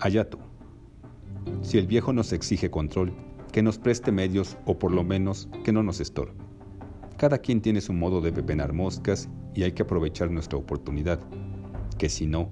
Allá 0.00 0.28
tú. 0.28 0.38
Si 1.60 1.78
el 1.78 1.86
viejo 1.86 2.12
nos 2.12 2.32
exige 2.32 2.70
control, 2.70 3.12
que 3.52 3.62
nos 3.62 3.78
preste 3.78 4.12
medios 4.12 4.56
o 4.64 4.78
por 4.78 4.92
lo 4.92 5.04
menos 5.04 5.48
que 5.62 5.72
no 5.72 5.82
nos 5.82 6.00
estorbe. 6.00 6.32
Cada 7.18 7.38
quien 7.38 7.60
tiene 7.60 7.80
su 7.80 7.92
modo 7.92 8.20
de 8.20 8.32
pepenar 8.32 8.72
moscas 8.72 9.28
y 9.54 9.62
hay 9.64 9.72
que 9.72 9.82
aprovechar 9.82 10.30
nuestra 10.30 10.58
oportunidad 10.58 11.20
que 11.98 12.08
si 12.08 12.26
no, 12.26 12.50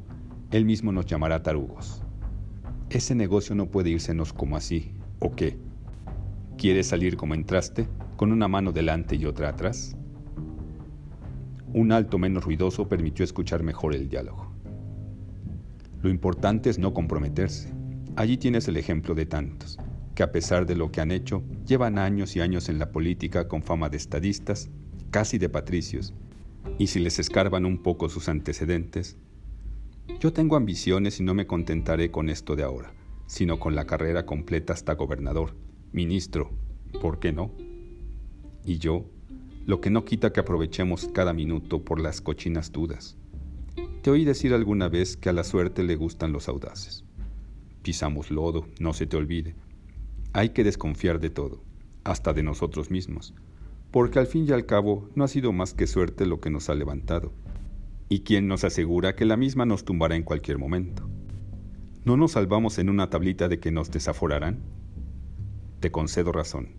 él 0.51 0.65
mismo 0.65 0.91
nos 0.91 1.07
llamará 1.07 1.43
tarugos. 1.43 2.03
Ese 2.89 3.15
negocio 3.15 3.55
no 3.55 3.71
puede 3.71 3.91
írsenos 3.91 4.33
como 4.33 4.57
así, 4.57 4.93
¿o 5.21 5.31
qué? 5.37 5.57
¿Quieres 6.59 6.89
salir 6.89 7.17
como 7.17 7.35
entraste, 7.35 7.87
con 8.17 8.33
una 8.33 8.49
mano 8.49 8.73
delante 8.73 9.15
y 9.15 9.27
otra 9.27 9.51
atrás? 9.51 9.97
Un 11.73 11.93
alto 11.93 12.19
menos 12.19 12.45
ruidoso 12.45 12.89
permitió 12.89 13.25
escuchar 13.25 13.63
mejor 13.63 13.95
el 13.95 14.09
diálogo. 14.09 14.53
Lo 16.03 16.11
importante 16.11 16.69
es 16.69 16.79
no 16.81 16.93
comprometerse. 16.93 17.73
Allí 18.17 18.37
tienes 18.37 18.67
el 18.67 18.77
ejemplo 18.77 19.15
de 19.15 19.27
tantos, 19.27 19.79
que 20.17 20.25
a 20.25 20.33
pesar 20.33 20.67
de 20.67 20.75
lo 20.75 20.91
que 20.91 21.01
han 21.01 21.13
hecho, 21.13 21.45
llevan 21.65 21.97
años 21.97 22.35
y 22.35 22.41
años 22.41 22.69
en 22.69 22.81
la 22.81 22.91
política 22.91 23.47
con 23.47 23.63
fama 23.63 23.89
de 23.89 23.99
estadistas, 23.99 24.69
casi 25.13 25.39
de 25.39 25.49
patricios, 25.49 26.13
y 26.77 26.89
si 26.89 26.99
les 26.99 27.21
escarban 27.21 27.65
un 27.65 27.83
poco 27.83 28.09
sus 28.09 28.29
antecedentes, 28.29 29.17
yo 30.19 30.33
tengo 30.33 30.57
ambiciones 30.57 31.21
y 31.21 31.23
no 31.23 31.35
me 31.35 31.47
contentaré 31.47 32.11
con 32.11 32.29
esto 32.29 32.57
de 32.57 32.63
ahora, 32.63 32.93
sino 33.27 33.59
con 33.59 33.75
la 33.75 33.87
carrera 33.87 34.27
completa 34.27 34.73
hasta 34.73 34.95
gobernador, 34.95 35.55
ministro, 35.93 36.51
¿por 37.01 37.21
qué 37.21 37.33
no? 37.33 37.53
Y 38.65 38.79
yo, 38.79 39.07
lo 39.67 39.81
que 39.81 39.91
no 39.91 40.05
quita 40.05 40.33
que 40.33 40.41
aprovechemos 40.41 41.09
cada 41.09 41.33
minuto 41.33 41.85
por 41.85 42.01
las 42.01 42.21
cochinas 42.21 42.73
dudas. 42.73 43.17
Te 44.03 44.11
oí 44.11 44.25
decir 44.25 44.55
alguna 44.55 44.89
vez 44.89 45.17
que 45.17 45.29
a 45.29 45.33
la 45.33 45.45
suerte 45.45 45.85
le 45.85 45.97
gustan 45.97 46.33
los 46.33 46.49
audaces. 46.49 47.05
Pisamos 47.83 48.31
lodo, 48.31 48.67
no 48.79 48.93
se 48.93 49.07
te 49.07 49.17
olvide. 49.17 49.55
Hay 50.33 50.51
que 50.51 50.65
desconfiar 50.65 51.21
de 51.21 51.31
todo, 51.31 51.63
hasta 52.05 52.33
de 52.33 52.43
nosotros 52.43 52.91
mismos, 52.91 53.35
porque 53.91 54.19
al 54.19 54.27
fin 54.27 54.47
y 54.49 54.53
al 54.53 54.67
cabo 54.67 55.09
no 55.15 55.25
ha 55.25 55.29
sido 55.29 55.53
más 55.53 55.75
que 55.75 55.87
suerte 55.87 56.27
lo 56.27 56.41
que 56.41 56.51
nos 56.51 56.69
ha 56.69 56.75
levantado 56.75 57.33
¿Y 58.13 58.23
quién 58.23 58.49
nos 58.49 58.65
asegura 58.65 59.15
que 59.15 59.25
la 59.25 59.37
misma 59.37 59.67
nos 59.67 59.85
tumbará 59.85 60.17
en 60.17 60.25
cualquier 60.25 60.59
momento? 60.59 61.09
¿No 62.05 62.17
nos 62.17 62.33
salvamos 62.33 62.81
en 62.81 62.91
una 62.91 63.09
tablita 63.09 63.47
de 63.47 63.61
que 63.61 63.71
nos 63.71 63.93
desaforarán? 63.93 64.65
Te 65.79 65.93
concedo 65.93 66.33
razón. 66.33 66.71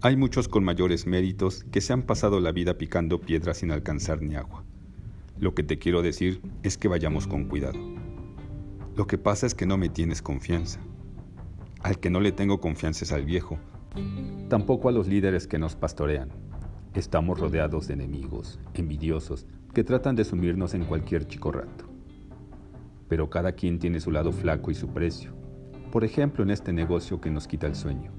Hay 0.00 0.16
muchos 0.16 0.48
con 0.48 0.64
mayores 0.64 1.06
méritos 1.06 1.62
que 1.70 1.80
se 1.80 1.92
han 1.92 2.02
pasado 2.02 2.40
la 2.40 2.50
vida 2.50 2.76
picando 2.76 3.20
piedras 3.20 3.58
sin 3.58 3.70
alcanzar 3.70 4.20
ni 4.20 4.34
agua. 4.34 4.64
Lo 5.38 5.54
que 5.54 5.62
te 5.62 5.78
quiero 5.78 6.02
decir 6.02 6.42
es 6.64 6.76
que 6.76 6.88
vayamos 6.88 7.28
con 7.28 7.44
cuidado. 7.44 7.78
Lo 8.96 9.06
que 9.06 9.16
pasa 9.16 9.46
es 9.46 9.54
que 9.54 9.64
no 9.64 9.78
me 9.78 9.88
tienes 9.88 10.22
confianza. 10.22 10.80
Al 11.84 12.00
que 12.00 12.10
no 12.10 12.18
le 12.18 12.32
tengo 12.32 12.60
confianza 12.60 13.04
es 13.04 13.12
al 13.12 13.24
viejo, 13.24 13.60
tampoco 14.48 14.88
a 14.88 14.92
los 14.92 15.06
líderes 15.06 15.46
que 15.46 15.60
nos 15.60 15.76
pastorean. 15.76 16.30
Estamos 16.94 17.38
rodeados 17.38 17.86
de 17.86 17.94
enemigos, 17.94 18.58
envidiosos, 18.74 19.46
que 19.74 19.84
tratan 19.84 20.16
de 20.16 20.24
sumirnos 20.24 20.74
en 20.74 20.84
cualquier 20.84 21.26
chico 21.26 21.52
rato. 21.52 21.84
Pero 23.08 23.30
cada 23.30 23.52
quien 23.52 23.78
tiene 23.78 24.00
su 24.00 24.10
lado 24.10 24.32
flaco 24.32 24.70
y 24.70 24.74
su 24.74 24.88
precio. 24.88 25.32
Por 25.92 26.04
ejemplo, 26.04 26.42
en 26.42 26.50
este 26.50 26.72
negocio 26.72 27.20
que 27.20 27.30
nos 27.30 27.46
quita 27.46 27.66
el 27.66 27.74
sueño. 27.74 28.10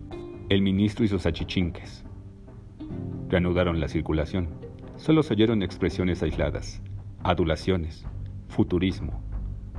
El 0.49 0.61
ministro 0.61 1.05
y 1.05 1.07
sus 1.07 1.25
achichinques. 1.25 2.03
Reanudaron 3.29 3.79
la 3.79 3.87
circulación. 3.87 4.47
Solo 4.95 5.23
se 5.23 5.33
oyeron 5.33 5.61
expresiones 5.61 6.23
aisladas, 6.23 6.81
adulaciones, 7.23 8.05
futurismo, 8.47 9.21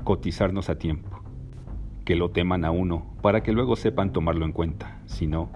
cotizarnos 0.04 0.70
a 0.70 0.78
tiempo. 0.78 1.22
Que 2.04 2.16
lo 2.16 2.30
teman 2.30 2.64
a 2.64 2.70
uno 2.70 3.14
para 3.20 3.42
que 3.42 3.52
luego 3.52 3.76
sepan 3.76 4.12
tomarlo 4.12 4.44
en 4.44 4.52
cuenta. 4.52 5.00
Si 5.06 5.26
no, 5.26 5.50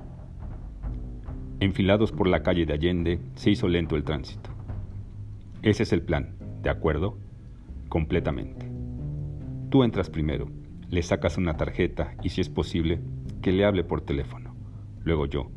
enfilados 1.61 2.13
por 2.13 2.29
la 2.29 2.43
calle 2.43 2.67
de 2.67 2.75
Allende, 2.75 3.21
se 3.35 3.51
hizo 3.51 3.69
lento 3.69 3.97
el 3.97 4.05
tránsito. 4.05 4.54
Ese 5.65 5.85
es 5.85 5.95
el 5.95 6.03
plan, 6.03 6.37
¿de 6.63 6.69
acuerdo? 6.69 7.17
Completamente. 7.89 8.71
Tú 9.71 9.83
entras 9.83 10.11
primero, 10.11 10.51
le 10.91 11.03
sacas 11.03 11.39
una 11.39 11.57
tarjeta 11.57 12.15
y 12.23 12.29
si 12.29 12.43
es 12.43 12.51
posible, 12.51 13.01
que 13.41 13.51
le 13.51 13.65
hable 13.65 13.83
por 13.83 14.03
teléfono. 14.03 14.55
Luego 15.05 15.25
yo. 15.25 15.51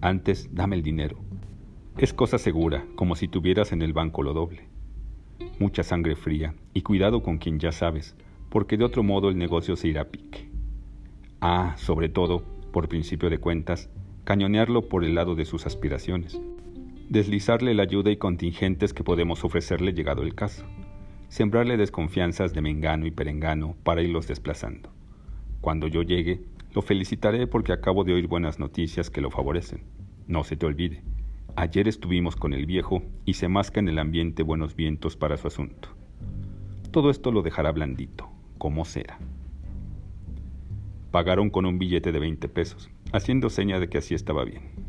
Antes, 0.00 0.48
dame 0.54 0.76
el 0.76 0.82
dinero. 0.82 1.18
Es 1.98 2.14
cosa 2.14 2.38
segura, 2.38 2.86
como 2.94 3.14
si 3.14 3.28
tuvieras 3.28 3.72
en 3.72 3.82
el 3.82 3.92
banco 3.92 4.22
lo 4.22 4.32
doble. 4.32 4.70
Mucha 5.58 5.82
sangre 5.82 6.16
fría 6.16 6.54
y 6.72 6.80
cuidado 6.80 7.22
con 7.22 7.36
quien 7.36 7.58
ya 7.58 7.72
sabes, 7.72 8.16
porque 8.48 8.78
de 8.78 8.84
otro 8.84 9.02
modo 9.02 9.28
el 9.28 9.36
negocio 9.36 9.76
se 9.76 9.88
irá 9.88 10.00
a 10.00 10.08
pique. 10.08 10.50
Ah, 11.42 11.74
sobre 11.76 12.08
todo, 12.08 12.42
por 12.72 12.88
principio 12.88 13.28
de 13.28 13.36
cuentas, 13.36 13.90
cañonearlo 14.24 14.88
por 14.88 15.04
el 15.04 15.14
lado 15.14 15.34
de 15.34 15.44
sus 15.44 15.66
aspiraciones, 15.66 16.40
deslizarle 17.10 17.74
la 17.74 17.82
ayuda 17.82 18.12
y 18.12 18.16
contingentes 18.16 18.94
que 18.94 19.02
podemos 19.02 19.44
ofrecerle 19.44 19.92
llegado 19.92 20.22
el 20.22 20.36
caso, 20.36 20.64
sembrarle 21.28 21.76
desconfianzas 21.76 22.54
de 22.54 22.62
mengano 22.62 23.04
y 23.04 23.10
perengano 23.10 23.74
para 23.82 24.00
irlos 24.00 24.28
desplazando. 24.28 24.92
Cuando 25.60 25.88
yo 25.88 26.02
llegue, 26.02 26.44
lo 26.72 26.82
felicitaré 26.82 27.48
porque 27.48 27.72
acabo 27.72 28.04
de 28.04 28.14
oír 28.14 28.28
buenas 28.28 28.60
noticias 28.60 29.10
que 29.10 29.20
lo 29.20 29.32
favorecen. 29.32 29.82
No 30.28 30.44
se 30.44 30.56
te 30.56 30.66
olvide, 30.66 31.02
ayer 31.56 31.88
estuvimos 31.88 32.36
con 32.36 32.52
el 32.52 32.64
viejo 32.64 33.02
y 33.24 33.34
se 33.34 33.48
masca 33.48 33.80
en 33.80 33.88
el 33.88 33.98
ambiente 33.98 34.44
buenos 34.44 34.76
vientos 34.76 35.16
para 35.16 35.36
su 35.36 35.48
asunto. 35.48 35.88
Todo 36.92 37.10
esto 37.10 37.32
lo 37.32 37.42
dejará 37.42 37.72
blandito, 37.72 38.30
como 38.56 38.84
será. 38.84 39.18
Pagaron 41.10 41.50
con 41.50 41.66
un 41.66 41.80
billete 41.80 42.12
de 42.12 42.20
20 42.20 42.48
pesos, 42.48 42.88
haciendo 43.12 43.50
seña 43.50 43.80
de 43.80 43.88
que 43.88 43.98
así 43.98 44.14
estaba 44.14 44.44
bien. 44.44 44.79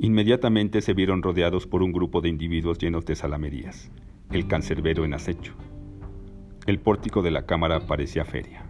Inmediatamente 0.00 0.80
se 0.80 0.94
vieron 0.94 1.22
rodeados 1.22 1.66
por 1.66 1.82
un 1.82 1.90
grupo 1.90 2.20
de 2.20 2.28
individuos 2.28 2.78
llenos 2.78 3.04
de 3.04 3.16
salamerías, 3.16 3.90
el 4.30 4.46
cancerbero 4.46 5.04
en 5.04 5.12
acecho. 5.12 5.54
El 6.66 6.78
pórtico 6.78 7.20
de 7.20 7.32
la 7.32 7.46
cámara 7.46 7.80
parecía 7.80 8.24
feria. 8.24 8.64